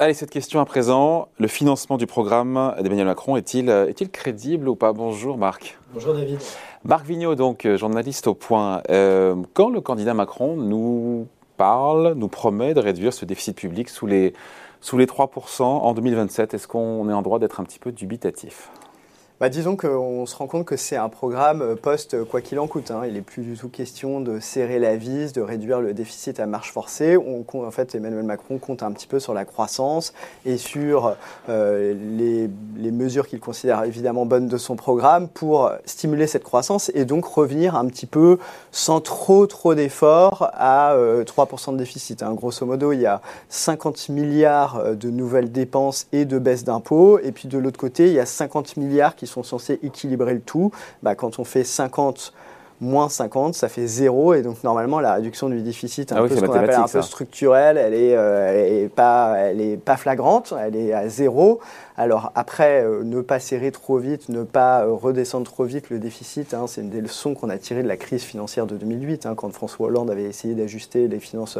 Allez, 0.00 0.14
cette 0.14 0.30
question 0.30 0.60
à 0.60 0.64
présent. 0.64 1.26
Le 1.40 1.48
financement 1.48 1.96
du 1.96 2.06
programme 2.06 2.72
d'Emmanuel 2.80 3.06
Macron 3.06 3.36
est-il 3.36 3.68
est 3.68 4.12
crédible 4.12 4.68
ou 4.68 4.76
pas? 4.76 4.92
Bonjour 4.92 5.36
Marc. 5.36 5.76
Bonjour 5.92 6.14
David. 6.14 6.38
Marc 6.84 7.04
Vigneault, 7.04 7.34
donc 7.34 7.66
euh, 7.66 7.76
journaliste 7.76 8.28
au 8.28 8.34
point. 8.34 8.80
Euh, 8.90 9.34
quand 9.54 9.70
le 9.70 9.80
candidat 9.80 10.14
Macron 10.14 10.54
nous 10.54 11.26
parle, 11.56 12.12
nous 12.14 12.28
promet 12.28 12.74
de 12.74 12.80
réduire 12.80 13.12
ce 13.12 13.24
déficit 13.24 13.56
public 13.56 13.88
sous 13.88 14.06
les, 14.06 14.34
sous 14.80 14.98
les 14.98 15.06
3% 15.06 15.64
en 15.64 15.92
2027, 15.94 16.54
est-ce 16.54 16.68
qu'on 16.68 17.10
est 17.10 17.12
en 17.12 17.22
droit 17.22 17.40
d'être 17.40 17.58
un 17.58 17.64
petit 17.64 17.80
peu 17.80 17.90
dubitatif? 17.90 18.70
Bah, 19.40 19.48
disons 19.48 19.76
qu'on 19.76 20.26
se 20.26 20.34
rend 20.34 20.48
compte 20.48 20.64
que 20.64 20.76
c'est 20.76 20.96
un 20.96 21.08
programme 21.08 21.62
euh, 21.62 21.76
post 21.76 22.14
euh, 22.14 22.24
quoi 22.24 22.40
qu'il 22.40 22.58
en 22.58 22.66
coûte. 22.66 22.90
Hein. 22.90 23.02
Il 23.06 23.12
n'est 23.12 23.22
plus 23.22 23.42
du 23.42 23.56
tout 23.56 23.68
question 23.68 24.20
de 24.20 24.40
serrer 24.40 24.80
la 24.80 24.96
vis, 24.96 25.32
de 25.32 25.40
réduire 25.40 25.80
le 25.80 25.94
déficit 25.94 26.40
à 26.40 26.46
marche 26.46 26.72
forcée. 26.72 27.16
En 27.16 27.70
fait, 27.70 27.94
Emmanuel 27.94 28.24
Macron 28.24 28.58
compte 28.58 28.82
un 28.82 28.90
petit 28.90 29.06
peu 29.06 29.20
sur 29.20 29.34
la 29.34 29.44
croissance 29.44 30.12
et 30.44 30.56
sur 30.56 31.14
euh, 31.48 31.94
les, 32.16 32.50
les, 32.76 32.90
mesures 32.90 33.28
qu'il 33.28 33.38
considère 33.38 33.84
évidemment 33.84 34.26
bonnes 34.26 34.48
de 34.48 34.58
son 34.58 34.74
programme 34.74 35.28
pour 35.28 35.70
stimuler 35.84 36.26
cette 36.26 36.42
croissance 36.42 36.90
et 36.94 37.04
donc 37.04 37.24
revenir 37.24 37.76
un 37.76 37.86
petit 37.86 38.06
peu 38.06 38.38
sans 38.72 39.00
trop 39.00 39.46
trop 39.46 39.74
d'efforts 39.76 40.50
à 40.54 40.96
3% 40.96 41.72
de 41.72 41.76
déficit. 41.76 42.24
Hein. 42.24 42.34
Grosso 42.34 42.66
modo, 42.66 42.92
il 42.92 43.00
y 43.00 43.06
a 43.06 43.20
50 43.50 44.08
milliards 44.08 44.96
de 44.96 45.10
nouvelles 45.10 45.52
dépenses 45.52 46.08
et 46.12 46.24
de 46.24 46.38
baisses 46.38 46.64
d'impôts. 46.64 47.20
Et 47.20 47.30
puis 47.30 47.46
de 47.46 47.58
l'autre 47.58 47.78
côté, 47.78 48.08
il 48.08 48.14
y 48.14 48.20
a 48.20 48.26
50 48.26 48.76
milliards 48.76 49.14
qui 49.14 49.27
sont 49.28 49.42
censés 49.42 49.78
équilibrer 49.82 50.34
le 50.34 50.40
tout, 50.40 50.70
bah, 51.02 51.14
quand 51.14 51.38
on 51.38 51.44
fait 51.44 51.64
50 51.64 52.32
moins 52.80 53.08
50, 53.08 53.54
ça 53.54 53.68
fait 53.68 53.86
0. 53.86 54.34
Et 54.34 54.42
donc, 54.42 54.62
normalement, 54.64 55.00
la 55.00 55.14
réduction 55.14 55.48
du 55.48 55.62
déficit, 55.62 56.12
un 56.12 56.16
ah 56.16 56.22
peu 56.22 56.28
ce 56.28 56.40
qu'on 56.44 56.52
appelle 56.52 56.74
un 56.74 56.86
peu 56.86 57.02
structurelle, 57.02 57.76
elle 57.76 57.92
n'est 57.92 58.14
euh, 58.14 58.84
est 58.84 58.88
pas, 58.88 59.34
elle 59.38 59.60
est 59.60 59.76
pas 59.76 59.96
flagrante, 59.96 60.54
elle 60.60 60.76
est 60.76 60.92
à 60.92 61.08
0. 61.08 61.60
Alors 62.00 62.30
après, 62.36 62.84
euh, 62.84 63.02
ne 63.02 63.20
pas 63.22 63.40
serrer 63.40 63.72
trop 63.72 63.98
vite, 63.98 64.28
ne 64.28 64.44
pas 64.44 64.84
euh, 64.84 64.92
redescendre 64.92 65.44
trop 65.50 65.64
vite 65.64 65.90
le 65.90 65.98
déficit, 65.98 66.54
hein, 66.54 66.66
c'est 66.68 66.80
une 66.80 66.90
des 66.90 67.00
leçons 67.00 67.34
qu'on 67.34 67.50
a 67.50 67.58
tirées 67.58 67.82
de 67.82 67.88
la 67.88 67.96
crise 67.96 68.22
financière 68.22 68.66
de 68.66 68.76
2008, 68.76 69.26
hein, 69.26 69.34
quand 69.34 69.52
François 69.52 69.88
Hollande 69.88 70.08
avait 70.08 70.22
essayé 70.22 70.54
d'ajuster 70.54 71.08
les 71.08 71.18
finances 71.18 71.58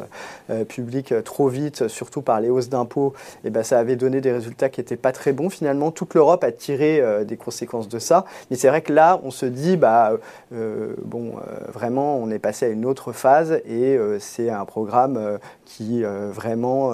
euh, 0.51 0.65
publiques 0.65 1.13
trop 1.25 1.49
vite, 1.49 1.89
surtout 1.89 2.23
par 2.23 2.41
les 2.41 2.51
hausses 2.51 2.69
d'impôts, 2.69 3.15
et 3.43 3.51
ben 3.51 3.65
ça 3.65 3.81
avait 3.81 3.97
donné 3.97 4.21
des 4.21 4.31
résultats 4.31 4.69
qui 4.69 4.79
n'étaient 4.81 4.95
pas 4.95 5.11
très 5.11 5.33
bons. 5.33 5.51
Finalement, 5.51 5.91
toute 5.91 6.15
l'Europe 6.15 6.45
a 6.45 6.53
tiré 6.53 7.03
des 7.25 7.37
conséquences 7.37 7.89
de 7.89 7.99
ça. 7.99 8.25
Mais 8.51 8.57
c'est 8.57 8.69
vrai 8.69 8.83
que 8.83 8.93
là, 8.93 9.21
on 9.25 9.33
se 9.33 9.47
dit, 9.47 9.77
bah, 9.77 10.13
bon, 10.51 11.33
vraiment, 11.73 12.17
on 12.17 12.31
est 12.31 12.39
passé 12.39 12.67
à 12.67 12.69
une 12.69 12.85
autre 12.85 13.13
phase 13.13 13.61
et 13.69 13.99
c'est 14.21 14.51
un 14.51 14.65
programme 14.65 15.39
qui 15.65 16.03
vraiment 16.03 16.93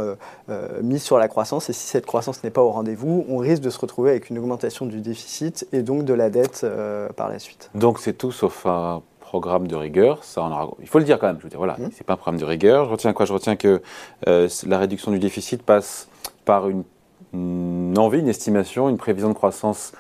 mise 0.83 1.03
sur 1.03 1.19
la 1.19 1.29
croissance. 1.29 1.71
Et 1.71 1.73
si 1.73 1.87
cette 1.87 2.07
croissance 2.07 2.43
n'est 2.45 2.51
pas 2.51 2.63
au 2.63 2.71
rendez-vous, 2.71 3.25
on 3.35 3.39
risque 3.39 3.63
de 3.63 3.71
se 3.71 3.79
retrouver 3.79 4.11
avec 4.11 4.31
une 4.31 4.39
augmentation 4.39 4.87
du 4.87 5.01
déficit 5.01 5.67
et 5.73 5.83
donc 5.83 6.05
de 6.05 6.15
la 6.15 6.31
dette 6.31 6.61
euh, 6.65 7.09
par 7.11 7.29
la 7.29 7.39
suite. 7.39 7.71
Donc 7.75 7.99
c'est 7.99 8.13
tout 8.13 8.33
sauf 8.33 8.67
un 8.67 9.03
programme 9.21 9.67
de 9.67 9.75
rigueur. 9.75 10.23
Ça, 10.23 10.49
il 10.81 10.89
faut 10.89 10.99
le 10.99 11.05
dire 11.05 11.19
quand 11.19 11.27
même. 11.27 11.39
Je 11.39 11.45
veux 11.45 11.49
dire, 11.51 11.59
voilà, 11.59 11.77
mmh. 11.79 11.91
c'est 11.93 12.05
pas 12.07 12.13
un 12.15 12.17
programme 12.17 12.41
de 12.41 12.45
rigueur. 12.45 12.85
Je 12.85 12.91
retiens 12.91 13.13
quoi? 13.13 13.27
Je 13.27 13.33
retiens 13.33 13.57
que 13.57 13.83
euh, 14.29 14.49
la 14.67 14.79
réduction 14.79 15.11
du 15.11 15.19
déficit 15.19 15.63
passe 15.63 16.09
par 16.45 16.69
une, 16.69 16.85
une 17.33 17.99
envie, 17.99 18.21
une 18.21 18.29
estimation, 18.29 18.89
une 18.89 18.99
prévision 18.99 19.29
de 19.29 19.35
croissance 19.35 19.93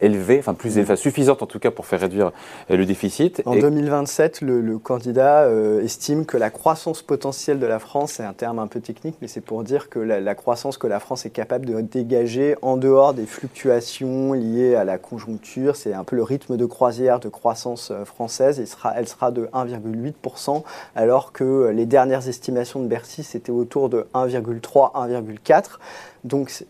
élevée, 0.00 0.38
enfin 0.38 0.54
plus 0.54 0.78
élevée, 0.78 0.96
suffisante 0.96 1.42
en 1.42 1.46
tout 1.46 1.58
cas 1.58 1.70
pour 1.70 1.86
faire 1.86 2.00
réduire 2.00 2.32
euh, 2.70 2.76
le 2.76 2.86
déficit. 2.86 3.42
En 3.44 3.56
2027, 3.56 4.40
le, 4.42 4.78
candidat 4.78 5.42
euh, 5.42 5.82
estime 5.82 6.24
que 6.24 6.36
la 6.36 6.50
croissance 6.50 7.02
potentielle 7.02 7.58
de 7.58 7.66
la 7.66 7.78
France, 7.78 8.12
c'est 8.12 8.24
un 8.24 8.32
terme 8.32 8.58
un 8.58 8.66
peu 8.66 8.80
technique, 8.80 9.16
mais 9.20 9.28
c'est 9.28 9.40
pour 9.40 9.64
dire 9.64 9.88
que 9.88 9.98
la, 9.98 10.34
croissance 10.34 10.78
que 10.78 10.86
la 10.86 11.00
France 11.00 11.26
est 11.26 11.30
capable 11.30 11.66
de 11.66 11.80
dégager 11.80 12.56
en 12.62 12.76
dehors 12.76 13.14
des 13.14 13.26
fluctuations 13.26 14.32
liées 14.32 14.74
à 14.74 14.84
la 14.84 14.98
conjoncture, 14.98 15.76
c'est 15.76 15.92
un 15.92 16.04
peu 16.04 16.16
le 16.16 16.22
rythme 16.22 16.56
de 16.56 16.66
croisière 16.66 17.20
de 17.20 17.28
croissance 17.28 17.90
euh, 17.90 18.04
française, 18.04 18.64
sera, 18.64 18.94
elle 18.96 19.08
sera 19.08 19.30
de 19.30 19.46
1,8%, 19.52 20.62
alors 20.94 21.32
que 21.32 21.70
les 21.74 21.86
dernières 21.86 22.28
estimations 22.28 22.80
de 22.80 22.86
Bercy, 22.86 23.22
c'était 23.22 23.52
autour 23.52 23.88
de 23.88 24.06
1,3, 24.14 24.94
1,4. 24.94 25.78
Donc 26.24 26.64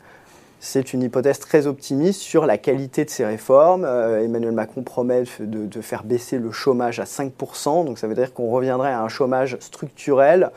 c'est 0.61 0.93
une 0.93 1.03
hypothèse 1.03 1.39
très 1.39 1.67
optimiste 1.67 2.21
sur 2.21 2.47
la 2.47 2.59
qualité 2.59 3.05
de 3.05 3.11
ces 3.11 3.25
réformes. 3.25 3.85
Euh, 3.85 4.25
Emmanuel 4.25 4.53
Macron 4.53 4.83
promet 4.83 5.25
de, 5.41 5.81
faire 5.81 6.05
baisser 6.05 6.39
le 6.39 6.51
chômage 6.51 7.01
à 7.01 7.05
5%, 7.05 7.85
donc 7.85 7.99
ça 7.99 8.09
veut 8.09 8.15
dire 8.15 8.33
qu'on 8.35 8.51
reviendrait 8.51 8.93
à 8.93 9.03
un 9.03 9.09
chômage 9.09 9.57
structurel 9.61 10.51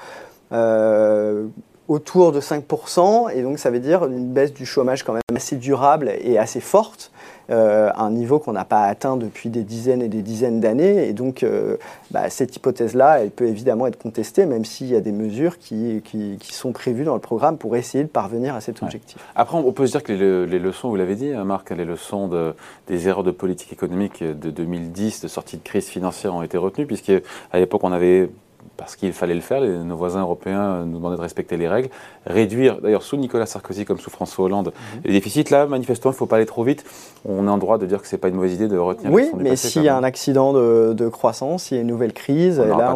euh, 0.51 1.45
autour 1.87 2.31
de 2.31 2.41
5%, 2.41 3.31
et 3.35 3.41
donc 3.41 3.59
ça 3.59 3.69
veut 3.69 3.79
dire 3.79 4.05
une 4.05 4.33
baisse 4.33 4.53
du 4.53 4.65
chômage 4.65 5.03
quand 5.03 5.13
même 5.13 5.20
assez 5.35 5.55
durable 5.55 6.11
et 6.21 6.37
assez 6.37 6.59
forte. 6.59 7.11
Euh, 7.51 7.89
un 7.97 8.11
niveau 8.11 8.39
qu'on 8.39 8.53
n'a 8.53 8.63
pas 8.63 8.83
atteint 8.83 9.17
depuis 9.17 9.49
des 9.49 9.63
dizaines 9.63 10.01
et 10.01 10.07
des 10.07 10.21
dizaines 10.21 10.61
d'années. 10.61 11.09
Et 11.09 11.13
donc, 11.13 11.43
euh, 11.43 11.75
bah, 12.09 12.29
cette 12.29 12.55
hypothèse-là, 12.55 13.19
elle 13.19 13.31
peut 13.31 13.47
évidemment 13.47 13.87
être 13.87 13.97
contestée, 13.97 14.45
même 14.45 14.63
s'il 14.63 14.87
y 14.87 14.95
a 14.95 15.01
des 15.01 15.11
mesures 15.11 15.57
qui, 15.57 16.01
qui, 16.05 16.37
sont 16.53 16.71
prévues 16.71 17.03
dans 17.03 17.13
le 17.13 17.19
programme 17.19 17.57
pour 17.57 17.75
essayer 17.75 18.03
de 18.03 18.09
parvenir 18.09 18.55
à 18.55 18.61
cet 18.61 18.81
objectif. 18.83 19.17
Après, 19.35 19.57
on 19.57 19.71
peut 19.73 19.85
se 19.85 19.91
dire 19.91 20.03
que 20.03 20.13
les, 20.13 20.59
leçons, 20.59 20.89
vous 20.89 20.95
l'avez 20.95 21.15
dit, 21.15 21.33
hein, 21.33 21.43
Marc, 21.43 21.71
les 21.71 21.85
leçons 21.85 22.27
de, 22.27 22.53
des 22.87 23.07
erreurs 23.07 23.23
de 23.23 23.31
politique 23.31 23.73
économique 23.73 24.23
de 24.23 24.49
2010, 24.49 25.21
de 25.21 25.27
sortie 25.27 25.57
de 25.57 25.63
crise 25.63 25.87
financière, 25.87 26.33
ont 26.33 26.43
été 26.43 26.57
retenues, 26.57 26.85
puisqu'à 26.85 27.19
l'époque, 27.53 27.83
on 27.83 27.91
avait 27.91 28.29
parce 28.77 28.95
qu'il 28.95 29.13
fallait 29.13 29.35
le 29.35 29.41
faire, 29.41 29.61
nos 29.61 29.95
voisins 29.95 30.21
européens 30.21 30.85
nous 30.85 30.97
demandaient 30.97 31.17
de 31.17 31.21
respecter 31.21 31.57
les 31.57 31.67
règles, 31.67 31.89
réduire, 32.25 32.81
d'ailleurs 32.81 33.03
sous 33.03 33.17
Nicolas 33.17 33.45
Sarkozy 33.45 33.85
comme 33.85 33.99
sous 33.99 34.09
François 34.09 34.45
Hollande, 34.45 34.73
mhm. 34.95 35.01
les 35.05 35.11
déficits. 35.11 35.45
Là, 35.51 35.65
manifestement, 35.65 36.11
il 36.11 36.15
ne 36.15 36.17
faut 36.17 36.25
pas 36.25 36.37
aller 36.37 36.45
trop 36.45 36.63
vite. 36.63 36.83
On 37.23 37.47
est 37.47 37.49
en 37.51 37.57
droit 37.57 37.77
de 37.77 37.85
dire 37.85 38.01
que 38.01 38.07
ce 38.07 38.15
n'est 38.15 38.19
pas 38.19 38.29
une 38.29 38.35
mauvaise 38.35 38.53
idée 38.53 38.67
de 38.67 38.77
retenir. 38.77 39.11
Oui, 39.11 39.29
mais 39.37 39.55
s'il 39.55 39.83
y 39.83 39.89
a 39.89 39.95
un 39.95 40.03
accident 40.03 40.53
de, 40.53 41.09
croissance, 41.09 41.63
s'il 41.63 41.77
y 41.77 41.79
a 41.79 41.81
une 41.81 41.87
nouvelle 41.87 42.13
crise, 42.13 42.59
là, 42.59 42.95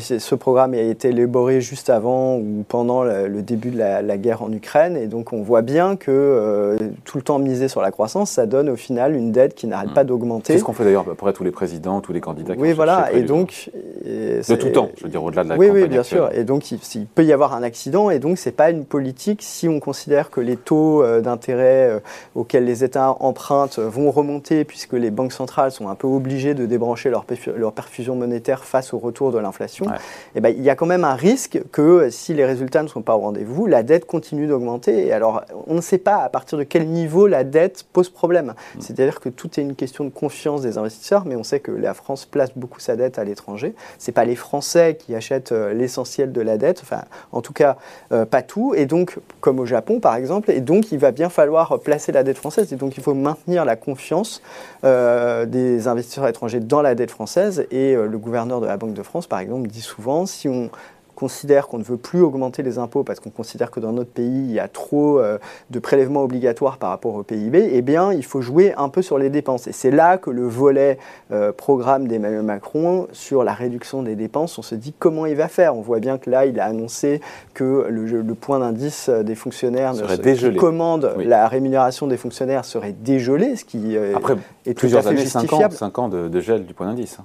ce 0.00 0.34
programme 0.34 0.74
a 0.74 0.78
été 0.78 1.08
élaboré 1.08 1.60
juste 1.60 1.90
avant 1.90 2.36
ou 2.36 2.64
pendant 2.68 3.04
le, 3.04 3.42
début 3.42 3.70
de 3.70 3.78
la, 3.78 4.16
guerre 4.18 4.42
en 4.42 4.52
Ukraine, 4.52 4.96
et 4.96 5.06
donc 5.06 5.32
on 5.32 5.42
voit 5.42 5.62
bien 5.62 5.96
que 5.96 6.10
euh, 6.10 6.76
tout 7.04 7.18
le 7.18 7.22
temps 7.22 7.38
miser 7.38 7.68
sur 7.68 7.80
la 7.80 7.90
croissance, 7.90 8.30
ça 8.30 8.46
donne 8.46 8.68
au 8.68 8.76
final 8.76 9.14
une 9.14 9.30
dette 9.30 9.54
qui 9.54 9.66
n'arrête 9.66 9.90
mm. 9.90 9.94
pas 9.94 10.04
d'augmenter. 10.04 10.54
C'est 10.54 10.58
ce 10.58 10.64
qu'on 10.64 10.72
fait 10.72 10.84
d'ailleurs 10.84 11.02
à 11.02 11.04
peu 11.04 11.14
près 11.14 11.32
tous 11.32 11.44
les 11.44 11.50
présidents, 11.50 12.00
tous 12.00 12.12
les 12.12 12.20
candidats. 12.20 12.54
oui, 12.58 12.72
voilà, 12.72 13.12
et 13.12 13.22
donc... 13.22 13.70
de 14.04 14.54
tout 14.56 14.70
temps, 14.70 14.90
je 14.98 15.04
veux 15.04 15.10
dire 15.10 15.22
au-delà 15.22 15.44
de 15.44 15.50
la 15.50 15.56
oui, 15.56 15.70
Oui, 15.70 15.86
bien 15.86 16.02
sûr. 16.02 16.30
Et 16.34 16.44
donc, 16.44 16.72
il, 16.72 17.06
peut 17.06 17.24
y 17.24 17.32
avoir 17.32 17.54
un 17.54 17.62
accident. 17.62 18.10
Et 18.10 18.18
donc, 18.18 18.36
ce 18.36 18.48
n'est 18.48 18.54
pas 18.54 18.70
une 18.70 18.84
politique 18.84 19.42
si 19.42 19.68
on 19.68 19.78
considère 19.78 20.30
que 20.30 20.40
les 20.40 20.56
taux 20.56 21.02
euh, 21.02 21.20
d'intérêt 21.20 21.88
euh, 21.90 22.00
auxquels 22.34 22.64
les 22.64 22.82
États 22.82 23.16
empruntent 23.20 23.78
vont 23.78 24.10
remonter, 24.10 24.64
puisque 24.64 24.94
les 24.94 25.10
banques 25.10 25.32
centrales 25.32 25.70
sont 25.70 25.88
un 25.88 25.94
peu 25.94 26.08
obligées 26.08 26.54
de 26.54 26.66
débrancher 26.66 27.10
leur, 27.10 27.24
leur 27.56 27.72
perfusion 27.72 28.16
monétaire 28.16 28.64
face 28.64 28.92
au 28.92 28.98
retour 28.98 29.30
de 29.30 29.38
l'inflation. 29.38 29.86
Et 29.86 29.98
eh 30.36 30.40
ben, 30.40 30.52
il 30.56 30.62
y 30.62 30.70
a 30.70 30.74
quand 30.74 30.86
même 30.86 31.04
un 31.04 31.14
risque 31.14 31.60
que 31.70 32.10
si 32.10 32.34
les 32.34 32.44
résultats 32.44 32.82
ne 32.82 32.88
sont 32.88 33.02
pas 33.02 33.14
au 33.14 33.20
rendez-vous, 33.20 33.66
la 33.66 33.84
dette 33.84 34.04
continue 34.04 34.48
d'augmenter. 34.48 35.06
Et 35.06 35.12
alors, 35.12 35.42
on 35.68 35.74
ne 35.74 35.80
sait 35.80 35.98
pas 35.98 36.16
à 36.16 36.28
partir 36.28 36.58
de 36.58 36.64
quel 36.64 36.88
niveau 36.88 37.28
la 37.28 37.44
dette 37.44 37.86
pose 37.92 38.08
problème. 38.08 38.54
Mm. 38.74 38.80
C'est-à-dire 38.80 39.20
que 39.20 39.28
tout 39.28 39.48
est 39.60 39.62
une 39.62 39.76
question 39.76 40.04
de 40.04 40.10
confiance 40.10 40.60
des 40.60 40.76
investisseurs, 40.76 41.24
mais 41.24 41.36
on 41.36 41.44
sait 41.44 41.60
que 41.60 41.70
la 41.70 41.94
France 41.94 42.26
place 42.26 42.50
beaucoup 42.56 42.80
sa 42.80 42.96
dette 42.96 43.18
à 43.18 43.24
l'étranger. 43.24 43.74
Ce 43.98 44.10
n'est 44.10 44.14
pas 44.14 44.24
les 44.24 44.36
Français 44.36 44.87
qui 44.96 45.14
achètent 45.14 45.52
euh, 45.52 45.72
l'essentiel 45.72 46.32
de 46.32 46.40
la 46.40 46.56
dette, 46.56 46.80
enfin 46.82 47.02
en 47.32 47.40
tout 47.40 47.52
cas 47.52 47.76
euh, 48.12 48.24
pas 48.24 48.42
tout, 48.42 48.74
et 48.74 48.86
donc 48.86 49.18
comme 49.40 49.58
au 49.60 49.66
Japon 49.66 50.00
par 50.00 50.16
exemple, 50.16 50.50
et 50.50 50.60
donc 50.60 50.92
il 50.92 50.98
va 50.98 51.10
bien 51.10 51.28
falloir 51.28 51.78
placer 51.80 52.12
la 52.12 52.22
dette 52.22 52.38
française, 52.38 52.72
et 52.72 52.76
donc 52.76 52.96
il 52.96 53.02
faut 53.02 53.14
maintenir 53.14 53.64
la 53.64 53.76
confiance 53.76 54.42
euh, 54.84 55.46
des 55.46 55.88
investisseurs 55.88 56.28
étrangers 56.28 56.60
dans 56.60 56.82
la 56.82 56.94
dette 56.94 57.10
française, 57.10 57.66
et 57.70 57.94
le 57.94 58.18
gouverneur 58.18 58.60
de 58.60 58.66
la 58.66 58.76
Banque 58.76 58.94
de 58.94 59.02
France 59.02 59.26
par 59.26 59.40
exemple 59.40 59.68
dit 59.68 59.82
souvent, 59.82 60.26
si 60.26 60.48
on 60.48 60.70
considère 61.18 61.66
qu'on 61.66 61.78
ne 61.78 61.82
veut 61.82 61.96
plus 61.96 62.20
augmenter 62.20 62.62
les 62.62 62.78
impôts 62.78 63.02
parce 63.02 63.18
qu'on 63.18 63.30
considère 63.30 63.72
que 63.72 63.80
dans 63.80 63.90
notre 63.90 64.10
pays, 64.10 64.44
il 64.44 64.52
y 64.52 64.60
a 64.60 64.68
trop 64.68 65.18
euh, 65.18 65.38
de 65.70 65.80
prélèvements 65.80 66.22
obligatoires 66.22 66.78
par 66.78 66.90
rapport 66.90 67.16
au 67.16 67.24
PIB, 67.24 67.70
eh 67.72 67.82
bien, 67.82 68.12
il 68.12 68.24
faut 68.24 68.40
jouer 68.40 68.72
un 68.76 68.88
peu 68.88 69.02
sur 69.02 69.18
les 69.18 69.28
dépenses. 69.28 69.66
Et 69.66 69.72
c'est 69.72 69.90
là 69.90 70.16
que 70.16 70.30
le 70.30 70.46
volet 70.46 70.96
euh, 71.32 71.50
programme 71.50 72.06
d'Emmanuel 72.06 72.44
Macron 72.44 73.08
sur 73.10 73.42
la 73.42 73.52
réduction 73.52 74.04
des 74.04 74.14
dépenses, 74.14 74.56
on 74.58 74.62
se 74.62 74.76
dit 74.76 74.94
comment 74.96 75.26
il 75.26 75.34
va 75.34 75.48
faire. 75.48 75.74
On 75.76 75.80
voit 75.80 75.98
bien 75.98 76.18
que 76.18 76.30
là, 76.30 76.46
il 76.46 76.60
a 76.60 76.66
annoncé 76.66 77.20
que 77.52 77.88
le, 77.90 78.34
point 78.34 78.60
d'indice 78.60 79.08
des 79.08 79.34
fonctionnaires 79.34 79.96
serait 79.96 80.18
dégelé. 80.18 80.52
qui 80.52 80.58
commande 80.60 81.14
la 81.18 81.48
rémunération 81.48 82.06
des 82.06 82.16
fonctionnaires 82.16 82.64
serait 82.64 82.92
dégelé, 82.92 83.56
ce 83.56 83.64
qui 83.64 83.96
euh, 83.96 84.14
Après 84.14 84.36
est 84.66 84.74
plusieurs 84.74 85.02
tout 85.02 85.08
à 85.08 85.10
fait 85.10 85.16
années, 85.16 85.24
justifiable. 85.24 85.74
5 85.74 85.98
ans, 85.98 86.04
ans 86.04 86.08
de, 86.08 86.28
de, 86.28 86.40
gel 86.40 86.64
du 86.64 86.74
point 86.74 86.86
d'indice. 86.86 87.18
Hein. 87.18 87.24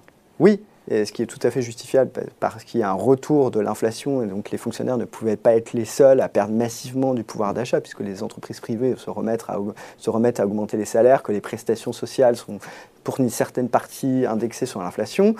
Ce 0.89 1.11
qui 1.11 1.21
est 1.21 1.27
tout 1.27 1.39
à 1.43 1.49
fait 1.49 1.61
justifiable 1.61 2.11
parce 2.39 2.63
qu'il 2.65 2.81
y 2.81 2.83
a 2.83 2.89
un 2.89 2.93
retour 2.93 3.51
de 3.51 3.59
l'inflation 3.61 4.21
et 4.21 4.27
donc 4.27 4.51
les 4.51 4.57
fonctionnaires 4.57 4.97
ne 4.97 5.05
pouvaient 5.05 5.37
pas 5.37 5.55
être 5.55 5.73
les 5.73 5.85
seuls 5.85 6.19
à 6.19 6.27
perdre 6.27 6.53
massivement 6.53 7.13
du 7.13 7.23
pouvoir 7.23 7.53
d'achat 7.53 7.79
puisque 7.79 8.01
les 8.01 8.21
entreprises 8.21 8.59
privées 8.59 8.95
se 8.97 9.09
remettent 9.09 10.39
à 10.39 10.45
augmenter 10.45 10.75
les 10.75 10.85
salaires, 10.85 11.23
que 11.23 11.31
les 11.31 11.41
prestations 11.41 11.93
sociales 11.93 12.35
sont 12.35 12.59
pour 13.03 13.19
une 13.19 13.29
certaine 13.29 13.69
partie 13.69 14.25
indexées 14.25 14.65
sur 14.65 14.81
l'inflation. 14.81 15.35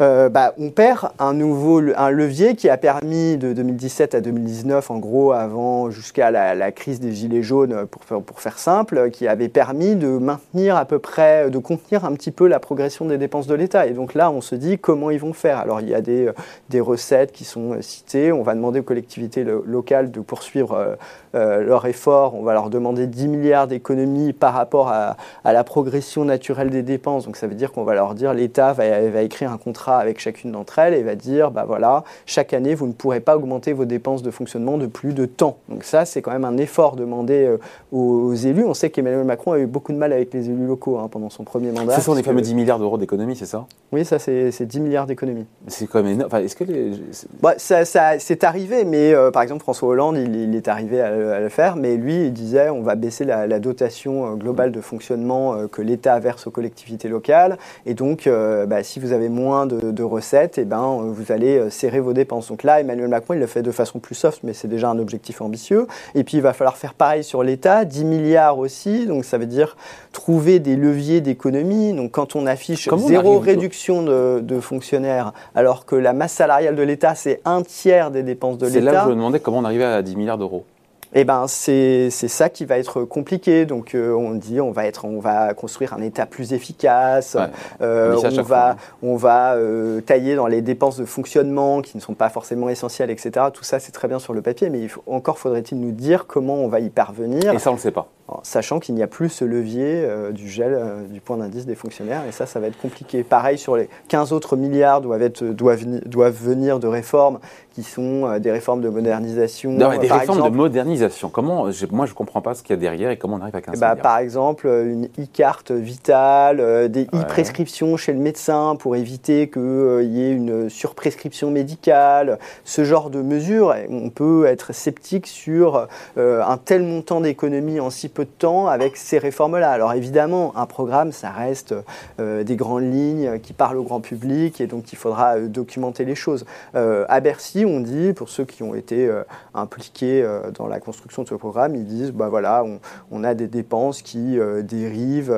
Euh, 0.00 0.28
bah, 0.28 0.54
on 0.58 0.70
perd 0.70 1.10
un 1.18 1.34
nouveau 1.34 1.80
un 1.96 2.10
levier 2.10 2.56
qui 2.56 2.68
a 2.68 2.76
permis 2.76 3.36
de 3.36 3.52
2017 3.52 4.14
à 4.14 4.20
2019, 4.20 4.90
en 4.90 4.98
gros, 4.98 5.32
avant 5.32 5.90
jusqu'à 5.90 6.30
la, 6.30 6.72
crise 6.72 7.00
des 7.00 7.12
gilets 7.12 7.42
jaunes, 7.42 7.86
pour 7.86 8.02
faire, 8.04 8.20
pour 8.22 8.40
faire 8.40 8.58
simple, 8.58 9.10
qui 9.10 9.28
avait 9.28 9.48
permis 9.48 9.94
de 9.94 10.08
maintenir 10.08 10.76
à 10.76 10.84
peu 10.84 10.98
près, 10.98 11.50
de 11.50 11.58
contenir 11.58 12.04
un 12.04 12.12
petit 12.14 12.30
peu 12.30 12.46
la 12.46 12.58
progression 12.58 13.04
des 13.04 13.18
dépenses 13.18 13.46
de 13.46 13.54
l'État. 13.54 13.86
Et 13.86 13.90
donc 13.92 14.14
là, 14.14 14.30
on 14.30 14.40
se 14.40 14.54
dit 14.54 14.78
comment 14.78 15.10
ils 15.10 15.20
vont 15.20 15.32
faire? 15.32 15.58
Alors 15.58 15.80
il 15.80 15.88
y 15.88 15.94
a 15.94 16.00
des, 16.00 16.30
des 16.70 16.80
recettes 16.80 17.32
qui 17.32 17.44
sont 17.44 17.80
citées. 17.80 18.32
On 18.32 18.42
va 18.42 18.54
demander 18.54 18.80
aux 18.80 18.84
collectivités 18.84 19.44
locales 19.44 20.10
de 20.10 20.20
poursuivre 20.20 20.72
euh, 20.72 20.94
euh, 21.34 21.62
leur 21.62 21.86
effort. 21.86 22.34
On 22.34 22.42
va 22.42 22.54
leur 22.54 22.70
demander 22.70 23.06
10 23.06 23.28
milliards 23.28 23.66
d'économies 23.66 24.32
par 24.32 24.54
rapport 24.54 24.88
à, 24.88 25.16
la 25.44 25.64
progression 25.64 26.24
naturelle 26.24 26.70
des 26.70 26.82
dépenses. 26.82 27.24
Donc 27.26 27.36
ça 27.36 27.46
veut 27.46 27.54
dire 27.54 27.72
qu'on 27.72 27.84
va 27.84 27.94
leur 27.94 28.14
dire 28.14 28.34
l'État 28.34 28.72
va, 28.72 29.10
va 29.10 29.22
écrire 29.22 29.52
un 29.52 29.58
contrat 29.58 29.81
avec 29.90 30.20
chacune 30.20 30.52
d'entre 30.52 30.78
elles 30.78 30.94
et 30.94 31.02
va 31.02 31.14
dire, 31.14 31.50
bah 31.50 31.64
voilà, 31.66 32.04
chaque 32.26 32.52
année, 32.52 32.74
vous 32.74 32.86
ne 32.86 32.92
pourrez 32.92 33.20
pas 33.20 33.36
augmenter 33.36 33.72
vos 33.72 33.84
dépenses 33.84 34.22
de 34.22 34.30
fonctionnement 34.30 34.78
de 34.78 34.86
plus 34.86 35.12
de 35.12 35.26
temps. 35.26 35.58
Donc 35.68 35.84
ça, 35.84 36.04
c'est 36.04 36.22
quand 36.22 36.32
même 36.32 36.44
un 36.44 36.56
effort 36.56 36.96
demandé 36.96 37.44
euh, 37.44 37.58
aux, 37.90 38.34
élus. 38.34 38.64
On 38.64 38.74
sait 38.74 38.90
qu'Emmanuel 38.90 39.24
Macron 39.24 39.52
a 39.52 39.58
eu 39.58 39.66
beaucoup 39.66 39.92
de 39.92 39.98
mal 39.98 40.12
avec 40.12 40.32
les 40.32 40.48
élus 40.48 40.66
locaux 40.66 40.98
hein, 40.98 41.08
pendant 41.10 41.30
son 41.30 41.44
premier 41.44 41.70
mandat. 41.70 41.96
Ce 41.96 42.00
sont 42.00 42.14
les 42.14 42.22
fameux 42.22 42.40
10 42.40 42.54
milliards 42.54 42.78
d'euros 42.78 42.98
d'économie, 42.98 43.36
c'est 43.36 43.46
ça? 43.46 43.66
Oui, 43.92 44.04
ça, 44.04 44.18
c'est 44.18 44.66
10 44.66 44.80
milliards 44.80 45.06
d'économies. 45.06 45.46
C'est 45.66 45.86
quand 45.86 46.02
même 46.02 46.12
énorme. 46.12 46.28
Enfin, 46.32 46.42
est-ce 46.42 46.56
que 46.56 46.64
les... 46.64 46.92
bah, 47.40 47.54
ça, 47.56 47.84
ça 47.84 48.18
c'est 48.18 48.44
arrivé, 48.44 48.84
mais 48.84 49.12
euh, 49.12 49.30
par 49.30 49.42
exemple, 49.42 49.62
François 49.62 49.88
Hollande, 49.88 50.16
il, 50.16 50.54
est 50.54 50.68
arrivé 50.68 51.00
à, 51.00 51.40
le 51.40 51.48
faire, 51.48 51.76
mais 51.76 51.96
lui, 51.96 52.26
il 52.26 52.32
disait, 52.32 52.70
on 52.70 52.82
va 52.82 52.94
baisser 52.94 53.24
la, 53.24 53.58
dotation 53.58 54.32
euh, 54.32 54.34
globale 54.34 54.72
de 54.72 54.80
fonctionnement 54.80 55.68
que 55.68 55.82
l'État 55.82 56.18
verse 56.18 56.46
aux 56.46 56.50
collectivités 56.50 57.08
locales. 57.08 57.58
Et 57.86 57.94
donc, 57.94 58.28
bah, 58.66 58.82
si 58.82 59.00
vous 59.00 59.12
avez 59.12 59.28
moins 59.28 59.66
de 59.72 59.92
de, 59.92 60.02
recettes, 60.02 60.58
et 60.58 60.62
eh 60.62 60.64
ben, 60.64 60.82
euh, 60.82 61.12
vous 61.12 61.32
allez 61.32 61.58
euh, 61.58 61.70
serrer 61.70 62.00
vos 62.00 62.12
dépenses. 62.12 62.48
Donc 62.48 62.62
là, 62.62 62.80
Emmanuel 62.80 63.08
Macron, 63.08 63.34
il 63.34 63.40
le 63.40 63.46
fait 63.46 63.62
de 63.62 63.70
façon 63.70 63.98
plus 63.98 64.14
soft, 64.14 64.40
mais 64.42 64.52
c'est 64.52 64.68
déjà 64.68 64.90
un 64.90 64.98
objectif 64.98 65.40
ambitieux. 65.40 65.86
Et 66.14 66.24
puis, 66.24 66.38
il 66.38 66.42
va 66.42 66.52
falloir 66.52 66.76
faire 66.76 66.94
pareil 66.94 67.24
sur 67.24 67.42
l'État, 67.42 67.84
10 67.84 68.04
milliards 68.04 68.58
aussi. 68.58 69.06
Donc, 69.06 69.24
ça 69.24 69.38
veut 69.38 69.46
dire 69.46 69.76
trouver 70.12 70.58
des 70.58 70.76
leviers 70.76 71.20
d'économie. 71.20 71.92
Donc, 71.92 72.12
quand 72.12 72.36
on 72.36 72.46
affiche 72.46 72.88
zéro 72.96 73.38
réduction 73.38 74.02
de, 74.02 74.60
fonctionnaires, 74.60 75.32
alors 75.54 75.86
que 75.86 75.96
la 75.96 76.12
masse 76.12 76.32
salariale 76.32 76.76
de 76.76 76.82
l'État, 76.82 77.14
c'est 77.14 77.40
un 77.44 77.62
tiers 77.62 78.10
des 78.10 78.22
dépenses 78.22 78.58
de 78.58 78.66
l'État. 78.66 78.78
C'est 78.78 78.84
là 78.84 79.02
je 79.04 79.10
me 79.10 79.14
demandais 79.14 79.40
comment 79.40 79.58
on 79.58 79.64
arrivait 79.64 79.84
à 79.84 80.02
10 80.02 80.16
milliards 80.16 80.38
d'euros. 80.38 80.64
Eh 81.14 81.24
ben, 81.24 81.46
c'est 81.46 82.10
ça 82.10 82.48
qui 82.48 82.64
va 82.64 82.78
être 82.78 83.04
compliqué. 83.04 83.66
Donc, 83.66 83.94
euh, 83.94 84.14
on 84.14 84.32
dit 84.32 84.60
on 84.60 84.70
va, 84.70 84.86
être, 84.86 85.04
on 85.04 85.20
va 85.20 85.52
construire 85.54 85.92
un 85.94 86.00
État 86.00 86.26
plus 86.26 86.52
efficace, 86.52 87.36
euh, 87.80 88.16
on, 88.16 88.42
va, 88.42 88.70
hein. 88.70 88.76
on 89.02 89.16
va 89.16 89.54
euh, 89.54 90.00
tailler 90.00 90.34
dans 90.34 90.46
les 90.46 90.62
dépenses 90.62 90.96
de 90.96 91.04
fonctionnement 91.04 91.82
qui 91.82 91.96
ne 91.96 92.02
sont 92.02 92.14
pas 92.14 92.30
forcément 92.30 92.68
essentielles, 92.68 93.10
etc. 93.10 93.46
Tout 93.52 93.64
ça, 93.64 93.78
c'est 93.78 93.92
très 93.92 94.08
bien 94.08 94.18
sur 94.18 94.32
le 94.32 94.42
papier, 94.42 94.70
mais 94.70 94.80
il 94.80 94.88
faut, 94.88 95.02
encore 95.06 95.38
faudrait-il 95.38 95.78
nous 95.80 95.92
dire 95.92 96.26
comment 96.26 96.56
on 96.56 96.68
va 96.68 96.80
y 96.80 96.88
parvenir. 96.88 97.52
Et 97.52 97.58
ça, 97.58 97.70
on 97.70 97.74
ne 97.74 97.78
le 97.78 97.82
sait 97.82 97.90
pas 97.90 98.08
sachant 98.42 98.80
qu'il 98.80 98.94
n'y 98.94 99.02
a 99.02 99.06
plus 99.06 99.28
ce 99.28 99.44
levier 99.44 100.04
euh, 100.04 100.30
du 100.30 100.48
gel 100.48 100.74
euh, 100.74 101.04
du 101.06 101.20
point 101.20 101.36
d'indice 101.36 101.66
des 101.66 101.74
fonctionnaires, 101.74 102.22
et 102.26 102.32
ça, 102.32 102.46
ça 102.46 102.60
va 102.60 102.68
être 102.68 102.78
compliqué. 102.78 103.22
Pareil, 103.22 103.58
sur 103.58 103.76
les 103.76 103.88
15 104.08 104.32
autres 104.32 104.56
milliards 104.56 105.00
doivent, 105.00 105.22
être, 105.22 105.44
doivent, 105.44 105.84
doivent 106.06 106.36
venir 106.36 106.78
de 106.78 106.86
réformes 106.86 107.38
qui 107.74 107.82
sont 107.82 108.26
euh, 108.26 108.38
des 108.38 108.50
réformes 108.50 108.80
de 108.80 108.88
modernisation. 108.88 109.72
Non, 109.72 109.96
des 109.98 110.10
réformes 110.10 110.50
de 110.50 110.56
modernisation. 110.56 111.30
Comment, 111.30 111.68
moi, 111.90 112.06
je 112.06 112.12
ne 112.12 112.14
comprends 112.14 112.40
pas 112.40 112.54
ce 112.54 112.62
qu'il 112.62 112.74
y 112.74 112.78
a 112.78 112.80
derrière 112.80 113.10
et 113.10 113.16
comment 113.16 113.36
on 113.36 113.40
arrive 113.40 113.56
à 113.56 113.60
15 113.60 113.80
bah, 113.80 113.96
Par 113.96 114.18
exemple, 114.18 114.66
une 114.66 115.06
e-carte 115.18 115.70
vitale, 115.70 116.90
des 116.90 117.04
e-prescriptions 117.04 117.96
chez 117.96 118.12
le 118.12 118.18
médecin 118.18 118.76
pour 118.78 118.96
éviter 118.96 119.48
qu'il 119.48 120.10
y 120.10 120.22
ait 120.22 120.32
une 120.32 120.68
surprescription 120.68 121.50
médicale, 121.50 122.38
ce 122.64 122.84
genre 122.84 123.10
de 123.10 123.22
mesures. 123.22 123.74
On 123.88 124.10
peut 124.10 124.46
être 124.46 124.72
sceptique 124.72 125.26
sur 125.26 125.88
un 126.16 126.56
tel 126.58 126.82
montant 126.82 127.20
d'économie 127.20 127.80
en 127.80 127.90
si 127.90 128.08
peu 128.12 128.24
de 128.24 128.30
temps 128.30 128.68
avec 128.68 128.96
ces 128.96 129.18
réformes-là. 129.18 129.70
Alors 129.70 129.92
évidemment, 129.94 130.52
un 130.56 130.66
programme, 130.66 131.12
ça 131.12 131.30
reste 131.30 131.74
euh, 132.20 132.44
des 132.44 132.56
grandes 132.56 132.92
lignes 132.92 133.38
qui 133.40 133.52
parlent 133.52 133.78
au 133.78 133.82
grand 133.82 134.00
public 134.00 134.60
et 134.60 134.66
donc 134.66 134.92
il 134.92 134.96
faudra 134.96 135.36
euh, 135.36 135.48
documenter 135.48 136.04
les 136.04 136.14
choses. 136.14 136.44
Euh, 136.74 137.04
à 137.08 137.20
Bercy, 137.20 137.64
on 137.66 137.80
dit, 137.80 138.12
pour 138.12 138.28
ceux 138.28 138.44
qui 138.44 138.62
ont 138.62 138.74
été 138.74 139.10
impliqués 139.54 140.26
dans 140.54 140.66
la 140.66 140.80
construction 140.80 141.22
de 141.22 141.28
ce 141.28 141.34
programme, 141.34 141.74
ils 141.74 141.84
disent, 141.84 142.12
bah 142.12 142.28
voilà, 142.28 142.64
on, 143.10 143.24
a 143.24 143.34
des 143.34 143.46
dépenses 143.46 144.02
qui 144.02 144.38
dérivent 144.62 145.34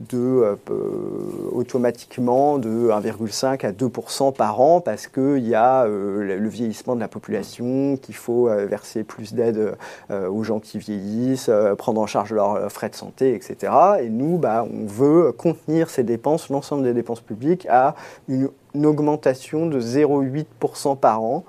de, 0.00 0.56
automatiquement 1.52 2.58
de 2.58 2.88
1,5 2.90 3.66
à 3.66 3.72
2% 3.72 4.34
par 4.34 4.60
an 4.60 4.80
parce 4.80 5.06
qu'il 5.06 5.46
y 5.46 5.54
a 5.54 5.86
le 5.86 6.48
vieillissement 6.48 6.94
de 6.94 7.00
la 7.00 7.08
population, 7.08 7.96
qu'il 7.96 8.14
faut 8.14 8.46
verser 8.46 9.04
plus 9.04 9.34
d'aide 9.34 9.76
aux 10.10 10.44
gens 10.44 10.60
qui 10.60 10.78
vieillissent, 10.78 11.50
prendre 11.78 12.00
en 12.00 12.06
charge 12.06 12.13
charge 12.14 12.32
leurs 12.32 12.54
euh, 12.54 12.68
frais 12.68 12.88
de 12.88 12.94
santé, 12.94 13.34
etc. 13.34 13.72
Et 14.00 14.08
nous, 14.08 14.38
bah, 14.38 14.64
on 14.64 14.86
veut 14.86 15.32
contenir 15.32 15.90
ces 15.90 16.04
dépenses, 16.04 16.48
l'ensemble 16.48 16.84
des 16.84 16.94
dépenses 16.94 17.20
publiques, 17.20 17.66
à 17.68 17.96
une 18.28 18.50
augmentation 18.86 19.66
de 19.66 19.80
0,8% 19.80 20.96
par 20.96 21.22
an. 21.22 21.44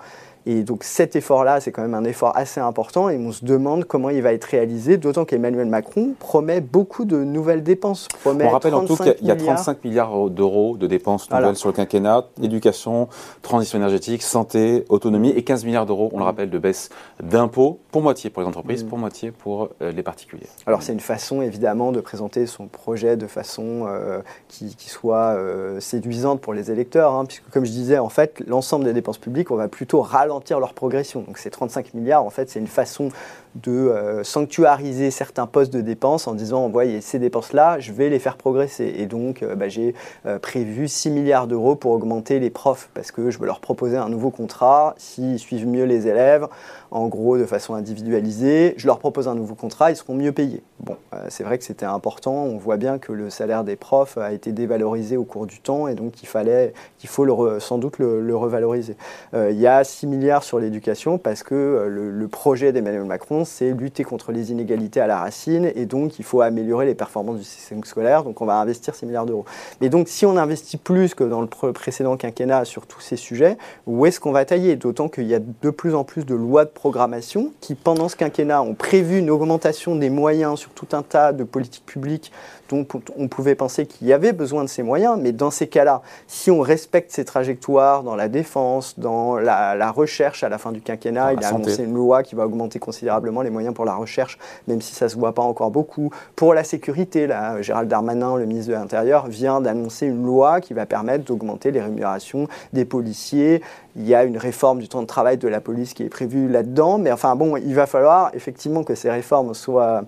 Et 0.47 0.63
donc 0.63 0.83
cet 0.83 1.15
effort-là, 1.15 1.59
c'est 1.59 1.71
quand 1.71 1.81
même 1.81 1.95
un 1.95 2.03
effort 2.03 2.35
assez 2.35 2.59
important 2.59 3.09
et 3.09 3.17
on 3.17 3.31
se 3.31 3.43
demande 3.43 3.85
comment 3.85 4.09
il 4.09 4.21
va 4.21 4.33
être 4.33 4.45
réalisé, 4.45 4.97
d'autant 4.97 5.25
qu'Emmanuel 5.25 5.67
Macron 5.67 6.13
promet 6.19 6.61
beaucoup 6.61 7.05
de 7.05 7.17
nouvelles 7.17 7.63
dépenses. 7.63 8.07
on 8.25 8.49
rappelle 8.49 8.75
en 8.75 8.85
tout 8.85 8.95
qu'il 8.95 9.15
y, 9.21 9.31
a 9.31 9.35
35 9.35 9.83
milliards 9.83 10.29
d'euros 10.29 10.77
de 10.77 10.85
dépenses 10.85 11.29
nouvelles 11.31 11.55
sur 11.55 11.69
le 11.69 11.73
quinquennat, 11.73 12.25
éducation, 12.41 13.07
transition 13.41 13.79
énergétique, 13.79 14.21
santé, 14.21 14.85
autonomie 14.89 15.29
et 15.29 15.43
15 15.43 15.65
milliards 15.65 15.85
d'euros, 15.87 16.09
on 16.13 16.19
le 16.19 16.23
rappelle, 16.23 16.49
de 16.49 16.59
baisse 16.59 16.89
d'impôts, 17.23 17.79
pour 17.91 18.03
moitié 18.03 18.29
pour 18.29 18.43
les 18.43 18.47
entreprises, 18.47 18.83
mm. 18.83 18.87
pour 18.87 18.97
moitié 18.99 19.31
pour 19.31 19.69
euh, 19.81 19.91
les 19.91 20.03
particuliers. 20.03 20.47
Alors 20.67 20.83
c'est 20.83 20.93
une 20.93 20.99
façon 20.99 21.41
évidemment 21.41 21.91
de 21.91 22.01
présenter 22.01 22.45
son 22.45 22.67
projet 22.67 23.17
de 23.17 23.27
façon 23.27 23.85
euh, 23.87 24.19
qui, 24.47 24.75
soit 24.87 25.35
euh, 25.35 25.79
séduisante 25.79 26.39
pour 26.39 26.53
les 26.53 26.71
électeurs, 26.71 27.13
hein, 27.13 27.25
puisque 27.25 27.49
comme 27.49 27.65
je 27.65 27.71
disais, 27.71 27.97
en 27.97 28.09
fait, 28.09 28.43
l'ensemble 28.45 28.85
des 28.85 28.93
dépenses 28.93 29.17
publiques, 29.17 29.49
on 29.49 29.55
va 29.55 29.67
plutôt 29.67 30.01
ralentir 30.01 30.34
leur 30.59 30.73
progression. 30.73 31.21
Donc 31.21 31.37
ces 31.37 31.49
35 31.49 31.93
milliards, 31.93 32.23
en 32.23 32.29
fait, 32.29 32.49
c'est 32.49 32.59
une 32.59 32.67
façon 32.67 33.09
de 33.55 33.71
euh, 33.71 34.23
sanctuariser 34.23 35.11
certains 35.11 35.47
postes 35.47 35.71
de 35.71 35.81
dépenses 35.81 36.27
en 36.27 36.33
disant, 36.33 36.67
voyez, 36.69 36.99
ces 37.01 37.19
dépenses-là, 37.19 37.79
je 37.79 37.93
vais 37.93 38.09
les 38.09 38.19
faire 38.19 38.35
progresser. 38.35 38.93
Et 38.97 39.05
donc, 39.05 39.43
euh, 39.43 39.55
bah, 39.55 39.69
j'ai 39.69 39.95
euh, 40.25 40.39
prévu 40.39 40.87
6 40.87 41.09
milliards 41.09 41.47
d'euros 41.47 41.75
pour 41.75 41.91
augmenter 41.91 42.39
les 42.39 42.49
profs, 42.49 42.89
parce 42.93 43.11
que 43.11 43.31
je 43.31 43.39
veux 43.39 43.45
leur 43.45 43.61
proposer 43.61 43.95
un 43.95 44.09
nouveau 44.09 44.29
contrat, 44.29 44.93
s'ils 44.97 45.39
suivent 45.39 45.67
mieux 45.67 45.85
les 45.85 46.07
élèves, 46.07 46.47
en 46.91 47.07
gros, 47.07 47.37
de 47.37 47.45
façon 47.45 47.73
individualisée, 47.75 48.73
je 48.77 48.87
leur 48.87 48.99
propose 48.99 49.27
un 49.27 49.35
nouveau 49.35 49.55
contrat, 49.55 49.91
ils 49.91 49.95
seront 49.95 50.15
mieux 50.15 50.31
payés. 50.31 50.61
Bon, 50.79 50.97
c'est 51.29 51.43
vrai 51.43 51.57
que 51.57 51.63
c'était 51.63 51.85
important, 51.85 52.43
on 52.43 52.57
voit 52.57 52.77
bien 52.77 52.99
que 52.99 53.11
le 53.11 53.29
salaire 53.29 53.63
des 53.63 53.75
profs 53.75 54.17
a 54.17 54.31
été 54.31 54.51
dévalorisé 54.51 55.17
au 55.17 55.23
cours 55.23 55.45
du 55.45 55.59
temps, 55.59 55.87
et 55.87 55.95
donc 55.95 56.21
il 56.21 56.27
fallait, 56.27 56.73
qu'il 56.97 57.09
faut 57.09 57.59
sans 57.59 57.77
doute 57.79 57.97
le, 57.99 58.35
revaloriser. 58.35 58.95
il 59.33 59.59
y 59.59 59.67
a 59.67 59.83
6 59.83 60.07
milliards 60.07 60.43
sur 60.43 60.59
l'éducation, 60.59 61.17
parce 61.17 61.43
que 61.43 61.87
le 61.89 62.27
projet 62.27 62.71
d'Emmanuel 62.71 63.03
Macron, 63.03 63.44
c'est 63.45 63.71
lutter 63.71 64.03
contre 64.03 64.31
les 64.31 64.51
inégalités 64.51 64.99
à 64.99 65.07
la 65.07 65.19
racine 65.19 65.71
et 65.75 65.85
donc 65.85 66.19
il 66.19 66.25
faut 66.25 66.41
améliorer 66.41 66.85
les 66.85 66.95
performances 66.95 67.37
du 67.37 67.43
système 67.43 67.83
scolaire. 67.83 68.23
Donc 68.23 68.41
on 68.41 68.45
va 68.45 68.59
investir 68.59 68.95
6 68.95 69.05
milliards 69.05 69.25
d'euros. 69.25 69.45
Mais 69.81 69.89
donc 69.89 70.07
si 70.07 70.25
on 70.25 70.37
investit 70.37 70.77
plus 70.77 71.13
que 71.13 71.23
dans 71.23 71.41
le 71.41 71.47
précédent 71.47 72.17
quinquennat 72.17 72.65
sur 72.65 72.85
tous 72.87 73.01
ces 73.01 73.15
sujets, 73.15 73.57
où 73.85 74.05
est-ce 74.05 74.19
qu'on 74.19 74.31
va 74.31 74.45
tailler? 74.45 74.75
D'autant 74.75 75.07
qu'il 75.07 75.27
y 75.27 75.35
a 75.35 75.39
de 75.39 75.69
plus 75.69 75.95
en 75.95 76.03
plus 76.03 76.25
de 76.25 76.35
lois 76.35 76.65
de 76.65 76.69
programmation 76.69 77.51
qui, 77.61 77.75
pendant 77.75 78.09
ce 78.09 78.15
quinquennat, 78.15 78.61
ont 78.61 78.73
prévu 78.73 79.19
une 79.19 79.29
augmentation 79.29 79.95
des 79.95 80.09
moyens 80.09 80.59
sur 80.59 80.71
tout 80.71 80.87
un 80.93 81.03
tas 81.03 81.33
de 81.33 81.43
politiques 81.43 81.85
publiques 81.85 82.31
dont 82.69 82.85
on 83.17 83.27
pouvait 83.27 83.55
penser 83.55 83.85
qu'il 83.85 84.07
y 84.07 84.13
avait 84.13 84.33
besoin 84.33 84.63
de 84.63 84.69
ces 84.69 84.83
moyens, 84.83 85.17
mais 85.21 85.31
dans 85.31 85.51
ces 85.51 85.67
cas-là, 85.67 86.01
si 86.27 86.49
on 86.49 86.61
respecte 86.61 87.11
ces 87.11 87.25
trajectoires 87.25 88.03
dans 88.03 88.15
la 88.15 88.27
défense, 88.27 88.97
dans 88.97 89.37
la, 89.37 89.91
recherche 89.91 90.43
à 90.43 90.49
la 90.49 90.57
fin 90.57 90.71
du 90.71 90.81
quinquennat, 90.81 91.33
il 91.33 91.43
a 91.43 91.49
annoncé 91.49 91.83
une 91.83 91.93
loi 91.93 92.23
qui 92.23 92.35
va 92.35 92.45
augmenter 92.45 92.79
considérablement 92.79 93.41
les 93.41 93.49
moyens 93.49 93.73
pour 93.73 93.85
la 93.85 93.93
recherche, 93.93 94.37
même 94.67 94.81
si 94.81 94.95
ça 94.95 95.05
ne 95.05 95.09
se 95.09 95.15
voit 95.15 95.33
pas 95.33 95.43
encore 95.43 95.71
beaucoup. 95.71 96.11
Pour 96.35 96.53
la 96.53 96.63
sécurité, 96.63 97.27
là, 97.27 97.61
Gérald 97.61 97.87
Darmanin, 97.87 98.35
le 98.37 98.45
ministre 98.45 98.71
de 98.71 98.75
l'Intérieur, 98.75 99.27
vient 99.27 99.61
d'annoncer 99.61 100.07
une 100.07 100.25
loi 100.25 100.59
qui 100.59 100.73
va 100.73 100.85
permettre 100.85 101.25
d'augmenter 101.25 101.71
les 101.71 101.81
rémunérations 101.81 102.47
des 102.73 102.85
policiers. 102.85 103.61
Il 103.95 104.07
y 104.07 104.15
a 104.15 104.23
une 104.23 104.37
réforme 104.37 104.79
du 104.79 104.89
temps 104.89 105.01
de 105.01 105.07
travail 105.07 105.37
de 105.37 105.47
la 105.47 105.61
police 105.61 105.93
qui 105.93 106.03
est 106.03 106.09
prévue 106.09 106.49
là-dedans, 106.49 106.97
mais 106.97 107.11
enfin 107.11 107.35
bon, 107.35 107.55
il 107.57 107.75
va 107.75 107.85
falloir 107.85 108.31
effectivement 108.33 108.83
que 108.83 108.95
ces 108.95 109.09
réformes 109.09 109.53
soient 109.53 110.03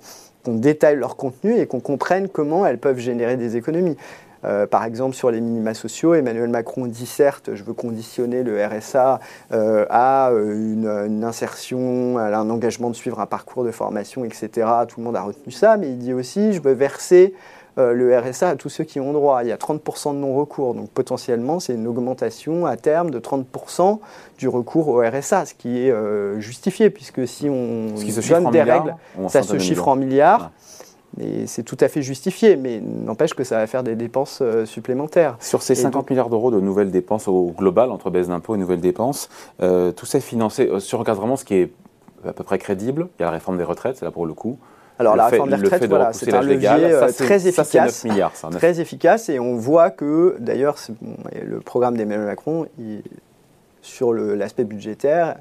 qu'on 0.48 0.56
détaille 0.56 0.96
leur 0.96 1.18
contenu 1.18 1.60
et 1.60 1.68
qu'on 1.68 1.82
comprenne 1.82 2.30
comment 2.30 2.66
elles 2.66 2.77
peuvent 2.77 3.00
générer 3.00 3.36
des 3.36 3.58
économies. 3.58 3.98
Euh, 4.48 4.66
par 4.66 4.86
exemple, 4.86 5.16
sur 5.16 5.30
les 5.30 5.42
minima 5.42 5.74
sociaux, 5.74 6.13
Emmanuel 6.13 6.50
Macron 6.50 6.86
dit 6.86 7.06
certes, 7.06 7.51
je 7.54 7.63
veux 7.63 7.74
conditionner 7.74 8.44
le 8.44 8.66
RSA 8.66 9.20
euh, 9.51 9.86
à 9.89 10.30
euh, 10.30 11.08
une, 11.08 11.24
insertion, 11.24 12.18
à 12.18 12.36
un 12.38 12.50
engagement 12.50 12.89
de 12.89 12.96
suivre 12.96 13.20
un 13.20 13.25
parcours 13.25 13.63
de 13.63 13.72
formation, 13.72 14.24
etc. 14.24 14.68
Tout 14.88 15.00
le 15.00 15.06
monde 15.06 15.16
a 15.16 15.22
retenu 15.22 15.51
ça, 15.51 15.77
mais 15.77 15.89
il 15.89 15.98
dit 15.98 16.13
aussi, 16.13 16.54
je 16.54 16.62
veux 16.62 16.74
verser 16.74 17.34
euh, 17.77 17.94
le 17.94 18.18
RSA 18.18 18.50
à 18.50 18.56
tous 18.56 18.70
ceux 18.70 18.84
qui 18.84 19.00
ont 19.00 19.13
droit. 19.13 19.44
Il 19.44 19.50
y 19.50 19.51
a 19.51 19.58
30% 19.58 20.13
de 20.13 20.20
non-recours, 20.20 20.74
donc 20.74 20.89
potentiellement 20.89 21.60
c'est 21.60 21.75
une 21.75 21.86
augmentation 21.86 22.66
à 22.66 22.75
terme 22.75 23.12
de 23.12 23.20
30% 23.20 24.00
du 24.39 24.48
recours 24.48 24.88
au 24.88 25.01
RSA, 25.01 25.46
ce 25.46 25.54
qui 25.54 25.86
est 25.86 25.92
euh, 25.92 26.39
justifié, 26.39 26.89
puisque 26.89 27.27
si 27.27 27.50
on 27.50 27.94
donne 28.30 28.51
des 28.51 28.63
règles, 28.63 28.96
ça 29.27 29.44
se 29.44 29.60
chiffre 29.60 29.88
en 29.88 29.96
milliards. 29.96 30.51
Et 31.20 31.48
c'est 31.48 31.64
tout 31.64 31.78
à 31.80 31.88
fait 31.88 32.02
justifié, 32.02 32.56
mais 32.56 32.80
n'empêche 32.80 33.34
que 33.34 33.44
ça 33.44 33.58
va 33.58 33.68
faire 33.68 33.84
des 33.84 33.96
dépenses 33.96 34.40
euh, 34.42 34.66
supplémentaires. 34.66 35.38
Sur 35.40 35.62
ces 35.62 35.74
50 35.74 36.10
milliards 36.10 36.30
d'euros 36.30 36.52
de 36.52 36.60
nouvelles 36.60 36.92
dépenses 36.92 37.28
au 37.28 37.54
global, 37.58 37.92
entre 37.92 38.10
baisse 38.10 38.28
d'impôts 38.28 38.56
et 38.56 38.58
nouvelles 38.58 38.82
dépenses, 38.82 39.30
euh, 39.62 39.92
tout 39.92 40.06
ça 40.06 40.20
est 40.20 40.22
financé 40.22 40.68
euh, 40.68 40.80
sur 40.80 41.04
vraiment 41.04 41.36
ce 41.36 41.46
qui 41.46 41.56
est 41.56 41.72
à 42.28 42.34
peu 42.34 42.44
près 42.44 42.60
crédible. 42.60 43.08
Il 43.18 43.22
y 43.22 43.24
a 43.24 43.28
la 43.28 43.32
réforme 43.32 43.58
des 43.58 43.64
retraites, 43.64 43.98
c'est 43.98 44.06
là 44.06 44.12
pour 44.12 44.26
le 44.26 44.34
coup. 44.34 44.60
Alors 45.00 45.16
la 45.16 45.28
réforme 45.28 45.50
des 45.50 45.56
retraites, 45.56 45.86
voilà, 45.86 46.12
c'est 46.12 46.34
un 46.34 46.42
levier 46.42 47.00
très 47.16 47.48
efficace, 47.48 48.04
milliards, 48.04 48.34
très 48.52 48.80
efficace, 48.80 49.30
et 49.30 49.40
on 49.40 49.56
voit 49.56 49.92
que 49.92 50.36
d'ailleurs 50.40 50.76
le 51.40 51.60
programme 51.60 51.96
d'Emmanuel 51.96 52.26
Macron, 52.26 52.66
il, 52.80 53.04
sur 53.88 54.14
l'aspect 54.14 54.64
budgétaire, 54.64 55.38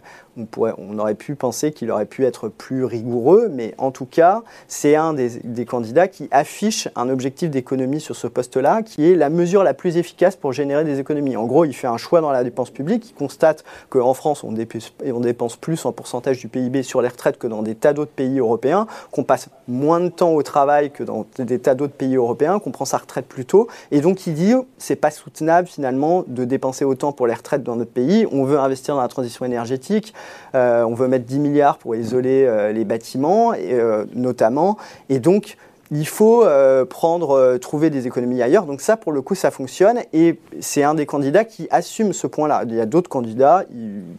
on, 0.56 0.98
aurait 0.98 1.14
pu 1.14 1.34
penser 1.34 1.72
qu'il 1.72 1.90
aurait 1.90 2.06
pu 2.06 2.24
être 2.24 2.48
plus 2.48 2.84
rigoureux, 2.84 3.48
mais 3.50 3.74
en 3.78 3.90
tout 3.90 4.06
cas, 4.06 4.42
c'est 4.68 4.96
un 4.96 5.14
des, 5.14 5.64
candidats 5.66 6.08
qui 6.08 6.28
affiche 6.30 6.88
un 6.94 7.08
objectif 7.08 7.50
d'économie 7.50 8.00
sur 8.00 8.14
ce 8.16 8.26
poste-là, 8.26 8.82
qui 8.82 9.10
est 9.10 9.14
la 9.14 9.30
mesure 9.30 9.64
la 9.64 9.74
plus 9.74 9.96
efficace 9.96 10.36
pour 10.36 10.52
générer 10.52 10.84
des 10.84 11.00
économies. 11.00 11.36
En 11.36 11.46
gros, 11.46 11.64
il 11.64 11.72
fait 11.72 11.86
un 11.86 11.96
choix 11.96 12.20
dans 12.20 12.30
la 12.30 12.44
dépense 12.44 12.70
publique, 12.70 13.10
il 13.10 13.14
constate 13.14 13.64
qu'en 13.88 14.14
France, 14.14 14.44
on 14.44 14.52
dépense, 14.52 14.92
on 15.04 15.20
dépense 15.20 15.56
plus 15.56 15.84
en 15.84 15.92
pourcentage 15.92 16.38
du 16.38 16.48
PIB 16.48 16.82
sur 16.82 17.02
les 17.02 17.08
retraites 17.08 17.38
que 17.38 17.46
dans 17.46 17.62
des 17.62 17.74
tas 17.74 17.92
d'autres 17.92 18.12
pays 18.12 18.38
européens, 18.38 18.86
qu'on 19.10 19.24
passe 19.24 19.48
moins 19.68 20.00
de 20.00 20.08
temps 20.08 20.32
au 20.32 20.42
travail 20.42 20.90
que 20.90 21.02
dans 21.02 21.26
des 21.38 21.58
tas 21.58 21.74
d'autres 21.74 21.94
pays 21.94 22.16
européens, 22.16 22.58
qu'on 22.58 22.70
prend 22.70 22.84
sa 22.84 22.98
retraite 22.98 23.26
plus 23.26 23.44
tôt, 23.44 23.68
et 23.90 24.00
donc 24.00 24.26
il 24.26 24.34
dit 24.34 24.54
c'est 24.78 24.96
pas 24.96 25.10
soutenable 25.10 25.66
finalement 25.66 26.24
de 26.26 26.44
dépenser 26.44 26.84
autant 26.84 27.12
pour 27.12 27.26
les 27.26 27.34
retraites 27.34 27.62
dans 27.62 27.76
notre 27.76 27.90
pays. 27.90 28.26
On 28.30 28.44
veut 28.44 28.58
investir 28.58 28.94
dans 28.94 29.02
la 29.02 29.08
transition 29.08 29.44
énergétique, 29.44 30.14
on 30.54 30.94
veut 30.94 31.08
mettre 31.08 31.26
10 31.26 31.38
milliards 31.38 31.78
pour 31.78 31.94
isoler 31.96 32.44
euh, 32.46 32.72
les 32.72 32.84
bâtiments, 32.84 33.52
euh, 33.56 34.04
notamment. 34.14 34.76
Et 35.08 35.18
donc, 35.18 35.56
il 35.90 36.06
faut 36.06 36.44
euh, 36.44 36.84
prendre, 36.84 37.30
euh, 37.30 37.58
trouver 37.58 37.90
des 37.90 38.06
économies 38.06 38.42
ailleurs. 38.42 38.66
Donc 38.66 38.80
ça, 38.80 38.96
pour 38.96 39.12
le 39.12 39.22
coup, 39.22 39.34
ça 39.34 39.50
fonctionne. 39.50 40.00
Et 40.12 40.38
c'est 40.60 40.82
un 40.82 40.94
des 40.94 41.06
candidats 41.06 41.44
qui 41.44 41.68
assume 41.70 42.12
ce 42.12 42.26
point-là. 42.26 42.64
Il 42.66 42.74
y 42.74 42.80
a 42.80 42.86
d'autres 42.86 43.08
candidats, 43.08 43.64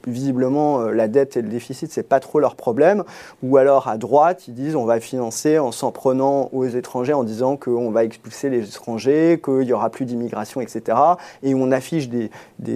visiblement, 0.05 0.81
euh, 0.81 0.91
la 0.91 1.07
dette 1.07 1.35
et 1.35 1.41
le 1.41 1.49
déficit, 1.49 1.91
c'est 1.91 2.07
pas 2.07 2.19
trop 2.19 2.39
leur 2.39 2.55
problème. 2.55 3.03
Ou 3.43 3.57
alors, 3.57 3.87
à 3.87 3.97
droite, 3.97 4.47
ils 4.47 4.53
disent 4.53 4.75
on 4.75 4.85
va 4.85 4.99
financer 4.99 5.59
en 5.59 5.71
s'en 5.71 5.91
prenant 5.91 6.49
aux 6.53 6.65
étrangers, 6.65 7.13
en 7.13 7.23
disant 7.23 7.57
qu'on 7.57 7.91
va 7.91 8.03
expulser 8.03 8.49
les 8.49 8.63
étrangers, 8.67 9.41
qu'il 9.43 9.63
y 9.63 9.73
aura 9.73 9.89
plus 9.89 10.05
d'immigration, 10.05 10.61
etc. 10.61 10.97
Et 11.43 11.53
on 11.53 11.71
affiche 11.71 12.07
des, 12.09 12.29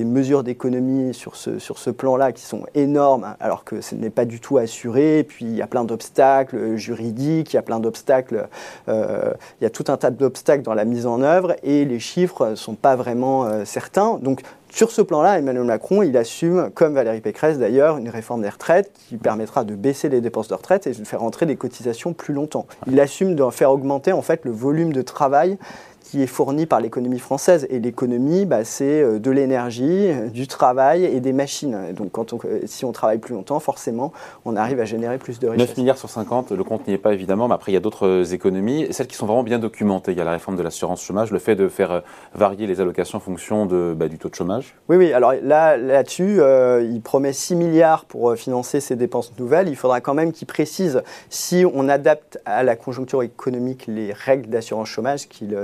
mesures 0.03 0.43
d'économie 0.43 1.13
sur 1.13 1.36
ce, 1.36 1.60
sur 1.60 1.77
ce 1.77 1.89
plan-là 1.89 2.31
qui 2.31 2.43
sont 2.43 2.65
énormes, 2.75 3.36
alors 3.39 3.63
que 3.63 3.81
ce 3.81 3.95
n'est 3.95 4.10
pas 4.10 4.25
du 4.25 4.39
tout 4.39 4.57
assuré. 4.57 5.19
Et 5.19 5.24
puis, 5.24 5.45
il 5.45 5.55
y 5.55 5.62
a 5.62 5.67
plein 5.67 5.83
d'obstacles 5.83 6.75
juridiques, 6.75 7.53
il 7.53 7.55
y 7.55 7.60
a 7.60 7.62
plein 7.62 7.79
d'obstacles 7.79 8.48
il 8.88 9.64
y 9.64 9.66
a 9.66 9.70
tout 9.70 9.86
un 9.88 9.98
tas 9.98 10.12
d'obstacles 10.12 10.64
dans 10.64 10.74
la 10.74 10.86
mise 10.86 11.06
en 11.06 11.22
œuvre 11.22 11.56
et 11.64 11.86
les 11.86 12.00
chiffres 12.00 12.50
ne 12.50 12.56
sont 12.56 12.76
pas 12.76 12.96
vraiment 12.96 13.46
euh, 13.46 13.66
certains. 13.66 14.18
Donc 14.22 14.42
sur 14.70 14.92
ce 14.92 15.02
plan-là, 15.02 15.38
Emmanuel 15.38 15.66
Macron, 15.66 16.02
il 16.02 16.16
assume, 16.16 16.70
comme 16.74 16.94
Valérie 16.94 17.20
Pécresse 17.20 17.60
d'ailleurs, 17.60 17.98
une 17.98 18.08
réforme 18.08 18.42
des 18.42 18.50
retraites 18.50 18.92
qui 19.10 19.18
permettra 19.18 19.66
de 19.66 19.76
baisser 19.76 20.08
les 20.08 20.22
dépenses 20.22 20.48
de 20.48 20.54
retraite 20.54 20.88
et 20.88 20.92
de 20.92 21.04
faire 21.04 21.24
entrer 21.24 21.46
des 21.46 21.58
cotisations 21.58 22.14
plus 22.14 22.34
longtemps. 22.34 22.66
Il 22.88 23.00
assume 23.02 23.36
de 23.36 23.50
faire 23.50 23.72
augmenter 23.72 24.14
en 24.14 24.22
fait 24.22 24.46
le 24.46 24.52
volume 24.52 24.94
de 24.94 25.02
travail 25.02 25.58
qui 26.01 26.22
est 26.22 26.27
fourni 26.27 26.65
par 26.65 26.81
l'économie 26.81 27.20
française. 27.20 27.67
Et 27.70 27.79
l'économie, 27.79 28.46
bah, 28.46 28.65
c'est 28.65 29.01
euh, 29.01 29.20
de 29.20 29.31
l'énergie, 29.31 30.10
euh, 30.10 30.27
du 30.27 30.48
travail 30.48 31.05
et 31.05 31.20
des 31.20 31.34
machines. 31.34 31.93
donc 31.93 32.12
quand 32.12 32.34
on, 32.34 32.39
euh, 32.46 32.62
si 32.65 32.86
on 32.86 32.91
travaille 32.91 33.20
plus 33.20 33.34
longtemps, 33.34 33.60
forcément, 33.60 34.12
on 34.46 34.55
arrive 34.55 34.79
à 34.79 34.86
générer 34.86 35.17
plus 35.17 35.39
de 35.39 35.48
richesses. 35.48 35.70
9 35.70 35.77
milliards 35.77 35.98
sur 35.98 36.10
50, 36.10 36.51
le 36.51 36.63
compte 36.63 36.88
n'y 36.88 36.93
est 36.93 36.98
pas 36.98 37.13
évidemment, 37.13 37.48
mais 37.48 37.53
après 37.53 37.72
il 37.72 37.75
y 37.75 37.77
a 37.77 37.81
d'autres 37.81 38.34
économies, 38.34 38.88
celles 38.91 39.08
qui 39.08 39.15
sont 39.15 39.25
vraiment 39.25 39.43
bien 39.43 39.60
documentées. 39.60 40.12
Il 40.12 40.17
y 40.17 40.22
a 40.22 40.25
la 40.25 40.31
réforme 40.31 40.58
de 40.58 40.63
l'assurance 40.63 41.01
chômage, 41.01 41.31
le 41.31 41.39
fait 41.39 41.55
de 41.55 41.67
faire 41.67 42.03
varier 42.34 42.67
les 42.67 42.81
allocations 42.81 43.17
en 43.17 43.22
fonction 43.22 43.65
de, 43.65 43.93
bah, 43.96 44.08
du 44.08 44.17
taux 44.17 44.29
de 44.29 44.36
chômage. 44.36 44.75
Oui, 44.89 44.98
oui, 44.98 45.13
alors 45.13 45.34
là, 45.41 45.77
là-dessus, 45.77 46.41
il 46.81 47.01
promet 47.01 47.34
6 47.34 47.55
milliards 47.55 48.05
pour 48.05 48.36
financer 48.36 48.79
ces 48.79 48.96
dépenses 48.96 49.34
nouvelles. 49.38 49.70
Il 49.70 49.75
faudra 49.75 50.01
quand 50.01 50.13
même 50.13 50.31
qu'il 50.31 50.48
précise 50.48 51.03
si 51.29 51.63
on 51.74 51.88
adapte 51.89 52.39
à 52.46 52.63
la 52.63 52.75
conjoncture 52.75 53.24
économique 53.24 53.86
les 53.88 54.13
règles 54.13 54.50
d'assurance 54.50 54.89
chômage 54.89 55.27
qu'il 55.27 55.55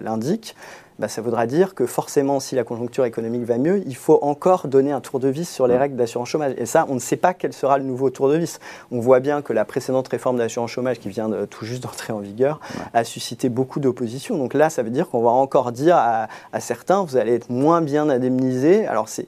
l'indique, 0.00 0.54
bah, 1.00 1.08
ça 1.08 1.22
voudra 1.22 1.46
dire 1.46 1.74
que 1.74 1.86
forcément, 1.86 2.38
si 2.38 2.54
la 2.54 2.62
conjoncture 2.62 3.04
économique 3.04 3.42
va 3.42 3.58
mieux, 3.58 3.82
il 3.84 3.96
faut 3.96 4.20
encore 4.22 4.68
donner 4.68 4.92
un 4.92 5.00
tour 5.00 5.18
de 5.18 5.26
vis 5.28 5.48
sur 5.48 5.66
les 5.66 5.76
règles 5.76 5.96
d'assurance 5.96 6.28
chômage. 6.28 6.54
Et 6.56 6.66
ça, 6.66 6.86
on 6.88 6.94
ne 6.94 7.00
sait 7.00 7.16
pas 7.16 7.34
quel 7.34 7.52
sera 7.52 7.78
le 7.78 7.84
nouveau 7.84 8.10
tour 8.10 8.28
de 8.28 8.36
vis. 8.36 8.60
On 8.92 9.00
voit 9.00 9.18
bien 9.18 9.42
que 9.42 9.52
la 9.52 9.64
précédente 9.64 10.06
réforme 10.06 10.38
d'assurance 10.38 10.70
chômage, 10.70 11.00
qui 11.00 11.08
vient 11.08 11.28
de, 11.28 11.46
tout 11.46 11.64
juste 11.64 11.82
d'entrer 11.82 12.12
en 12.12 12.20
vigueur, 12.20 12.60
a 12.92 13.02
suscité 13.02 13.48
beaucoup 13.48 13.80
d'opposition. 13.80 14.38
Donc 14.38 14.54
là, 14.54 14.70
ça 14.70 14.84
veut 14.84 14.90
dire 14.90 15.08
qu'on 15.08 15.22
va 15.22 15.30
encore 15.30 15.72
dire 15.72 15.96
à, 15.96 16.28
à, 16.52 16.60
certains, 16.60 17.02
vous 17.02 17.16
allez 17.16 17.34
être 17.34 17.50
moins 17.50 17.80
bien 17.80 18.08
indemnisés. 18.08 18.86
Alors 18.86 19.08
c'est 19.08 19.26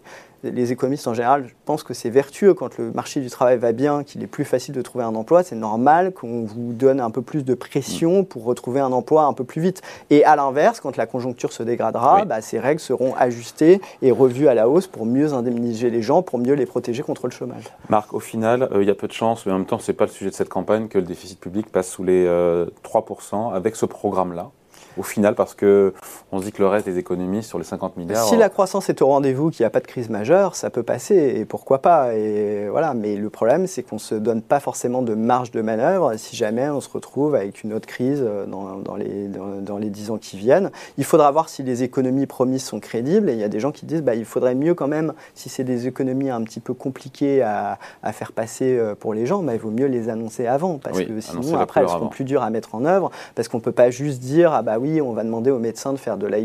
les 0.51 0.73
économistes 0.73 1.07
en 1.07 1.15
général 1.15 1.47
pensent 1.65 1.83
que 1.83 1.95
c'est 1.95 2.11
vertueux 2.11 2.55
quand 2.55 2.79
le 2.79 2.93
marché 2.93 3.21
du 3.21 3.31
travail 3.31 3.59
va 3.59 3.73
bien, 3.73 4.05
qu'il 4.05 4.23
est 4.23 4.27
plus 4.27 4.45
facile 4.45 4.75
de 4.75 4.83
trouver 4.83 5.05
un 5.05 5.15
emploi. 5.15 5.43
C'est 5.43 5.57
normal 5.57 6.13
qu'on 6.13 6.45
vous 6.45 6.73
donne 6.73 7.01
un 7.01 7.11
peu 7.11 7.23
plus 7.23 7.45
de 7.45 7.55
pression 7.55 8.25
pour 8.25 8.45
retrouver 8.45 8.81
un 8.81 8.93
emploi 8.93 9.25
un 9.25 9.33
peu 9.33 9.45
plus 9.45 9.61
vite. 9.61 9.83
Et 10.11 10.25
à 10.25 10.37
l'inverse, 10.37 10.81
quand 10.81 10.97
la 10.97 11.07
conjoncture 11.07 11.53
se 11.53 11.63
dégradera, 11.63 12.25
bah, 12.25 12.41
ces 12.41 12.59
règles 12.59 12.81
seront 12.81 13.15
ajustées 13.17 13.81
et 14.03 14.11
revues 14.11 14.49
à 14.49 14.55
la 14.55 14.69
hausse 14.69 14.87
pour 14.87 15.07
mieux 15.07 15.33
indemniser 15.33 15.91
les 15.91 16.03
gens, 16.03 16.23
pour 16.23 16.39
mieux 16.39 16.55
les 16.55 16.67
protéger 16.67 17.03
contre 17.03 17.27
le 17.27 17.33
chômage. 17.33 17.65
Marc, 17.89 18.15
au 18.15 18.21
final, 18.21 18.69
euh, 18.73 18.83
il 18.83 18.89
y 18.89 18.91
a 18.91 18.95
peu 18.95 19.09
de 19.09 19.13
chance, 19.13 19.47
mais 19.47 19.53
en 19.53 19.59
même 19.59 19.67
temps, 19.67 19.79
ce 19.79 19.91
n'est 19.91 19.97
pas 19.97 20.07
le 20.07 20.11
sujet 20.11 20.31
de 20.31 20.35
cette 20.35 20.49
campagne 20.49 20.89
que 20.89 20.99
le 20.99 21.05
déficit 21.05 21.41
public 21.41 21.71
passe 21.71 21.89
sous 21.89 22.05
les 22.05 22.27
3% 22.27 22.27
euh, 22.27 23.55
avec 23.55 23.77
ce 23.77 23.87
programme-là 23.87 24.51
au 24.97 25.03
final 25.03 25.35
parce 25.35 25.55
que 25.55 25.93
on 26.33 26.41
se 26.41 26.45
dit 26.45 26.53
que 26.53 26.63
le 26.63 26.69
reste 26.69 26.87
des 26.87 26.99
économies 26.99 27.43
sur 27.43 27.59
les 27.59 27.65
50 27.65 27.97
milliards. 27.97 28.25
Si 28.27 28.37
la 28.37 28.49
croissance 28.49 28.89
est 28.89 29.03
au 29.03 29.07
rendez-vous, 29.07 29.51
qu'il 29.51 29.63
n'y 29.63 29.67
a 29.67 29.71
pas 29.71 29.81
de 29.81 29.87
crise 29.87 30.11
majeure, 30.11 30.57
ça 30.57 30.71
peut 30.71 30.83
passer 30.83 31.35
et 31.37 31.45
pourquoi 31.45 31.81
pas. 31.81 32.15
Et 32.15 32.69
voilà. 32.69 32.95
Mais 32.95 33.17
le 33.17 33.31
problème, 33.31 33.67
c'est 33.67 33.83
qu'on 33.83 33.97
ne 33.97 34.01
se 34.01 34.15
donne 34.15 34.43
pas 34.43 34.61
forcément 34.61 35.03
de 35.03 35.15
marge 35.15 35.51
de 35.51 35.61
manœuvre 35.61 36.17
si 36.17 36.37
jamais 36.37 36.69
on 36.69 36.81
se 36.81 36.89
retrouve 36.89 37.35
avec 37.35 37.63
une 37.63 37.73
autre 37.73 37.87
crise 37.87 38.25
dans, 38.49 38.77
dans 38.77 38.97
les, 38.97 39.29
dans, 39.29 39.79
les 39.79 39.91
10 39.91 40.11
ans 40.11 40.19
qui 40.19 40.37
viennent. 40.37 40.71
Il 40.99 41.05
faudra 41.05 41.31
voir 41.31 41.49
si 41.49 41.63
les 41.63 41.83
économies 41.83 42.27
promises 42.27 42.65
sont 42.65 42.81
crédibles. 42.81 43.31
Et 43.31 43.33
il 43.35 43.39
y 43.39 43.45
a 43.45 43.49
des 43.49 43.61
gens 43.61 43.73
qui 43.73 43.87
disent 43.87 44.03
bah, 44.03 44.15
il 44.15 44.25
faudrait 44.25 44.55
mieux 44.55 44.75
quand 44.75 44.89
même, 44.89 45.13
si 45.35 45.49
c'est 45.49 45.65
des 45.65 45.87
économies 45.87 46.31
un 46.31 46.43
petit 46.43 46.61
peu 46.61 46.75
compliquées 46.75 47.43
à, 47.43 47.79
à 48.03 48.13
faire 48.13 48.33
passer 48.33 48.77
euh, 48.77 48.95
pour 48.95 49.15
les 49.15 49.27
gens, 49.27 49.43
bah, 49.43 49.55
il 49.55 49.61
vaut 49.61 49.71
mieux 49.71 49.87
les 49.87 50.09
annoncer 50.09 50.47
avant. 50.47 50.79
Parce 50.79 51.01
que 51.01 51.21
sinon, 51.21 51.59
après, 51.59 51.81
elles 51.81 51.89
seront 51.89 52.09
plus 52.09 52.25
dures 52.25 52.43
à 52.43 52.51
mettre 52.51 52.75
en 52.75 52.85
œuvre. 52.85 53.11
Parce 53.35 53.49
qu'on 53.49 53.59
ne 53.59 53.63
peut 53.63 53.73
pas 53.73 53.91
juste 53.91 54.21
dire 54.21 54.53
ah 54.53 54.63
bah 54.63 54.79
oui, 54.79 54.86
on 55.01 55.13
va 55.13 55.25
demander 55.25 55.51
aux 55.51 55.59
médecins 55.59 55.93
de 55.93 55.99
faire 55.99 56.17
de 56.17 56.27
la 56.27 56.39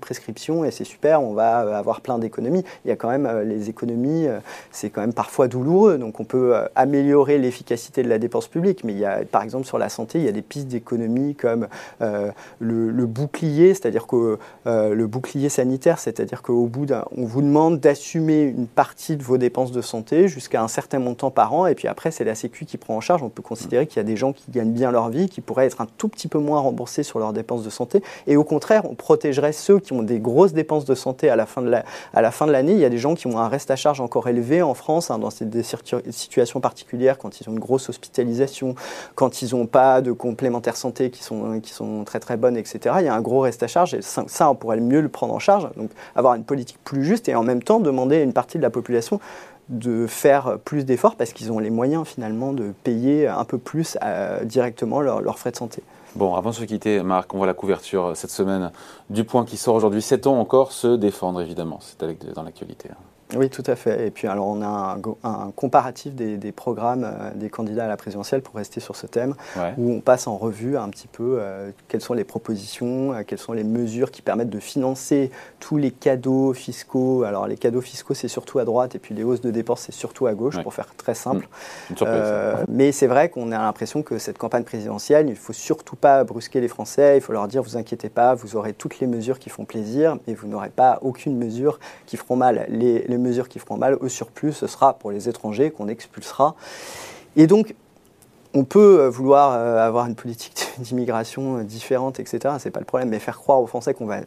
prescription 0.00 0.64
et 0.64 0.70
c'est 0.70 0.84
super, 0.84 1.22
on 1.22 1.32
va 1.32 1.64
euh, 1.64 1.74
avoir 1.74 2.00
plein 2.00 2.18
d'économies. 2.18 2.64
Il 2.84 2.88
y 2.88 2.90
a 2.90 2.96
quand 2.96 3.08
même 3.08 3.26
euh, 3.26 3.44
les 3.44 3.68
économies, 3.68 4.26
euh, 4.26 4.38
c'est 4.70 4.90
quand 4.90 5.00
même 5.00 5.12
parfois 5.12 5.48
douloureux, 5.48 5.98
donc 5.98 6.20
on 6.20 6.24
peut 6.24 6.54
améliorer 6.74 7.38
l'efficacité 7.38 8.02
de 8.02 8.08
la 8.08 8.18
dépense 8.18 8.48
publique, 8.48 8.84
mais 8.84 8.92
il 8.92 8.98
y 8.98 9.04
a, 9.04 9.24
par 9.24 9.42
exemple, 9.42 9.66
sur 9.66 9.78
la 9.78 9.88
santé, 9.88 10.18
il 10.18 10.24
y 10.24 10.28
a 10.28 10.32
des 10.32 10.42
pistes 10.42 10.68
d'économie 10.68 11.34
comme 11.34 11.68
le, 12.60 13.06
bouclier, 13.06 13.74
c'est-à-dire 13.74 14.06
que 14.06 14.38
le 14.66 15.06
bouclier 15.06 15.48
sanitaire, 15.48 15.98
c'est-à-dire 15.98 16.42
qu'au 16.42 16.66
bout 16.66 16.86
d'un, 16.86 17.04
on 17.16 17.24
vous 17.24 17.42
demande 17.42 17.80
d'assumer 17.80 18.42
une 18.42 18.66
partie 18.66 19.16
de 19.16 19.22
vos 19.22 19.38
dépenses 19.38 19.72
de 19.72 19.80
santé 19.80 20.28
jusqu'à 20.28 20.62
un 20.62 20.68
certain 20.68 20.98
montant 20.98 21.30
par 21.30 21.54
an, 21.54 21.66
et 21.66 21.74
puis 21.74 21.88
après, 21.88 22.10
c'est 22.10 22.24
la 22.24 22.34
Sécu 22.34 22.64
qui 22.64 22.76
prend 22.76 22.96
en 22.96 23.00
charge. 23.00 23.22
On 23.22 23.28
peut 23.28 23.42
considérer 23.42 23.86
qu'il 23.86 23.96
y 23.96 24.00
a 24.00 24.04
des 24.04 24.16
gens 24.16 24.32
qui 24.32 24.50
gagnent 24.50 24.72
bien 24.72 24.90
leur 24.90 25.08
vie, 25.08 25.28
qui 25.28 25.40
pourraient 25.40 25.66
être 25.66 25.80
un 25.80 25.86
tout 25.96 26.08
petit 26.08 26.28
peu 26.28 26.38
moins 26.38 26.60
remboursés 26.60 27.02
sur 27.02 27.18
leurs 27.18 27.32
dépenses 27.32 27.64
de 27.64 27.70
santé 27.70 27.87
et 28.26 28.36
au 28.36 28.44
contraire, 28.44 28.82
on 28.90 28.94
protégerait 28.94 29.52
ceux 29.52 29.78
qui 29.78 29.92
ont 29.92 30.02
des 30.02 30.20
grosses 30.20 30.52
dépenses 30.52 30.84
de 30.84 30.94
santé 30.94 31.30
à 31.30 31.36
la 31.36 31.46
fin 31.46 31.62
de 31.62 32.52
l'année. 32.52 32.72
Il 32.72 32.78
y 32.78 32.84
a 32.84 32.90
des 32.90 32.98
gens 32.98 33.14
qui 33.14 33.26
ont 33.26 33.38
un 33.38 33.48
reste 33.48 33.70
à 33.70 33.76
charge 33.76 34.00
encore 34.00 34.28
élevé 34.28 34.62
en 34.62 34.74
France, 34.74 35.10
hein, 35.10 35.18
dans 35.18 35.30
des 35.40 35.62
situations 35.62 36.60
particulières, 36.60 37.18
quand 37.18 37.40
ils 37.40 37.48
ont 37.48 37.52
une 37.52 37.58
grosse 37.58 37.88
hospitalisation, 37.88 38.74
quand 39.14 39.42
ils 39.42 39.54
n'ont 39.54 39.66
pas 39.66 40.00
de 40.00 40.12
complémentaires 40.12 40.76
santé 40.76 41.10
qui 41.10 41.22
sont, 41.22 41.60
très 42.04 42.20
très 42.20 42.36
bonnes, 42.36 42.56
etc. 42.56 42.96
Il 43.00 43.06
y 43.06 43.08
a 43.08 43.14
un 43.14 43.20
gros 43.20 43.40
reste 43.40 43.62
à 43.62 43.66
charge 43.66 43.94
et 43.94 44.02
ça, 44.02 44.50
on 44.50 44.54
pourrait 44.54 44.80
mieux 44.80 45.00
le 45.00 45.08
prendre 45.08 45.34
en 45.34 45.38
charge. 45.38 45.68
Donc 45.76 45.90
avoir 46.14 46.34
une 46.34 46.44
politique 46.44 46.78
plus 46.84 47.04
juste 47.04 47.28
et 47.28 47.34
en 47.34 47.42
même 47.42 47.62
temps 47.62 47.80
demander 47.80 48.16
à 48.16 48.22
une 48.22 48.32
partie 48.32 48.58
de 48.58 48.62
la 48.62 48.70
population 48.70 49.20
de 49.68 50.06
faire 50.06 50.58
plus 50.64 50.84
d'efforts 50.84 51.16
parce 51.16 51.32
qu'ils 51.32 51.52
ont 51.52 51.58
les 51.58 51.70
moyens 51.70 52.06
finalement 52.06 52.52
de 52.52 52.72
payer 52.84 53.26
un 53.26 53.44
peu 53.44 53.58
plus 53.58 53.98
euh, 54.02 54.44
directement 54.44 55.00
leurs 55.00 55.38
frais 55.38 55.50
de 55.50 55.56
santé. 55.56 55.82
Bon, 56.14 56.34
avant 56.34 56.50
de 56.50 56.54
se 56.54 56.64
quitter, 56.64 57.02
Marc, 57.02 57.34
on 57.34 57.38
voit 57.38 57.46
la 57.46 57.54
couverture 57.54 58.06
euh, 58.06 58.14
cette 58.14 58.30
semaine 58.30 58.72
du 59.10 59.24
point 59.24 59.44
qui 59.44 59.56
sort 59.56 59.74
aujourd'hui. 59.74 60.02
Sait-on 60.02 60.40
encore 60.40 60.72
se 60.72 60.96
défendre, 60.96 61.40
évidemment? 61.40 61.78
C'est 61.80 62.02
dans 62.34 62.42
l'actualité. 62.42 62.90
Oui, 63.36 63.50
tout 63.50 63.62
à 63.66 63.76
fait. 63.76 64.06
Et 64.06 64.10
puis 64.10 64.26
alors 64.26 64.46
on 64.46 64.62
a 64.62 64.98
un, 65.22 65.50
comparatif 65.54 66.14
des, 66.14 66.52
programmes 66.52 67.04
euh, 67.04 67.30
des 67.34 67.50
candidats 67.50 67.84
à 67.84 67.88
la 67.88 67.96
présidentielle 67.96 68.40
pour 68.40 68.54
rester 68.54 68.80
sur 68.80 68.96
ce 68.96 69.06
thème, 69.06 69.34
où 69.76 69.92
on 69.92 70.00
passe 70.00 70.26
en 70.26 70.36
revue 70.36 70.76
un 70.76 70.88
petit 70.88 71.08
peu 71.08 71.38
euh, 71.38 71.70
quelles 71.88 72.00
sont 72.00 72.14
les 72.14 72.24
propositions, 72.24 73.12
euh, 73.12 73.22
quelles 73.26 73.38
sont 73.38 73.52
les 73.52 73.64
mesures 73.64 74.10
qui 74.10 74.22
permettent 74.22 74.50
de 74.50 74.58
financer 74.58 75.30
tous 75.60 75.76
les 75.76 75.90
cadeaux 75.90 76.54
fiscaux. 76.54 77.24
Alors 77.24 77.46
les 77.46 77.56
cadeaux 77.56 77.80
fiscaux 77.80 78.14
c'est 78.14 78.28
surtout 78.28 78.58
à 78.60 78.64
droite 78.64 78.94
et 78.94 78.98
puis 78.98 79.14
les 79.14 79.24
hausses 79.24 79.42
de 79.42 79.50
dépenses 79.50 79.82
c'est 79.82 79.92
surtout 79.92 80.26
à 80.26 80.34
gauche 80.34 80.60
pour 80.62 80.72
faire 80.72 80.94
très 80.96 81.14
simple. 81.14 81.48
Mmh. 81.90 82.04
mais 82.68 82.92
c'est 82.92 83.06
vrai 83.06 83.28
qu'on 83.28 83.52
a 83.52 83.58
l'impression 83.58 84.02
que 84.02 84.18
cette 84.18 84.38
campagne 84.38 84.64
présidentielle, 84.64 85.26
il 85.26 85.32
ne 85.32 85.36
faut 85.36 85.52
surtout 85.52 85.96
pas 85.96 86.24
brusquer 86.24 86.60
les 86.60 86.68
Français, 86.68 87.18
il 87.18 87.20
faut 87.20 87.32
leur 87.32 87.48
dire 87.48 87.62
vous 87.62 87.76
inquiétez 87.76 88.08
pas, 88.08 88.34
vous 88.34 88.56
aurez 88.56 88.72
toutes 88.72 89.00
les 89.00 89.06
mesures 89.06 89.38
qui 89.38 89.50
font 89.50 89.64
plaisir 89.64 90.16
et 90.26 90.34
vous 90.34 90.48
n'aurez 90.48 90.70
pas 90.70 90.98
aucune 91.02 91.36
mesure 91.36 91.78
qui 92.06 92.16
feront 92.16 92.36
mal. 92.36 92.66
Les, 92.68 93.04
les 93.06 93.17
mesures 93.22 93.48
qui 93.48 93.58
feront 93.58 93.76
mal 93.76 93.96
au 94.00 94.08
surplus, 94.08 94.52
ce 94.52 94.66
sera 94.66 94.94
pour 94.94 95.10
les 95.10 95.28
étrangers 95.28 95.70
qu'on 95.70 95.88
expulsera. 95.88 96.54
Et 97.36 97.46
donc, 97.46 97.74
on 98.54 98.64
peut 98.64 99.00
euh, 99.00 99.10
vouloir 99.10 99.52
euh, 99.52 99.78
avoir 99.78 100.06
une 100.06 100.14
politique 100.14 100.68
d'immigration 100.78 101.58
euh, 101.58 101.62
différente, 101.64 102.20
etc. 102.20 102.56
C'est 102.58 102.70
pas 102.70 102.80
le 102.80 102.86
problème, 102.86 103.10
mais 103.10 103.18
faire 103.18 103.38
croire 103.38 103.60
aux 103.60 103.66
Français 103.66 103.94
qu'on 103.94 104.06
va 104.06 104.20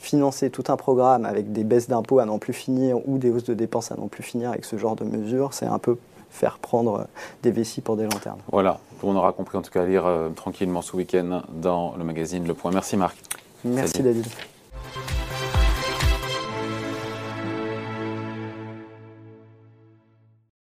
financer 0.00 0.50
tout 0.50 0.64
un 0.68 0.76
programme 0.76 1.24
avec 1.24 1.52
des 1.52 1.64
baisses 1.64 1.88
d'impôts 1.88 2.18
à 2.18 2.26
n'en 2.26 2.38
plus 2.38 2.52
finir 2.52 2.98
ou 3.08 3.18
des 3.18 3.30
hausses 3.30 3.44
de 3.44 3.54
dépenses 3.54 3.90
à 3.90 3.96
n'en 3.96 4.08
plus 4.08 4.22
finir 4.22 4.50
avec 4.50 4.64
ce 4.64 4.76
genre 4.76 4.96
de 4.96 5.04
mesures, 5.04 5.54
c'est 5.54 5.66
un 5.66 5.78
peu 5.78 5.96
faire 6.30 6.58
prendre 6.58 7.06
des 7.42 7.52
vessies 7.52 7.80
pour 7.80 7.96
des 7.96 8.02
lanternes. 8.02 8.40
Voilà, 8.50 8.80
on 9.04 9.14
aura 9.14 9.32
compris 9.32 9.56
en 9.56 9.62
tout 9.62 9.70
cas 9.70 9.82
à 9.82 9.86
lire 9.86 10.04
tranquillement 10.34 10.82
ce 10.82 10.96
week-end 10.96 11.42
dans 11.48 11.94
le 11.96 12.02
magazine 12.02 12.46
Le 12.46 12.54
Point. 12.54 12.72
Merci 12.72 12.96
Marc. 12.96 13.16
Merci 13.64 14.02
David. 14.02 14.26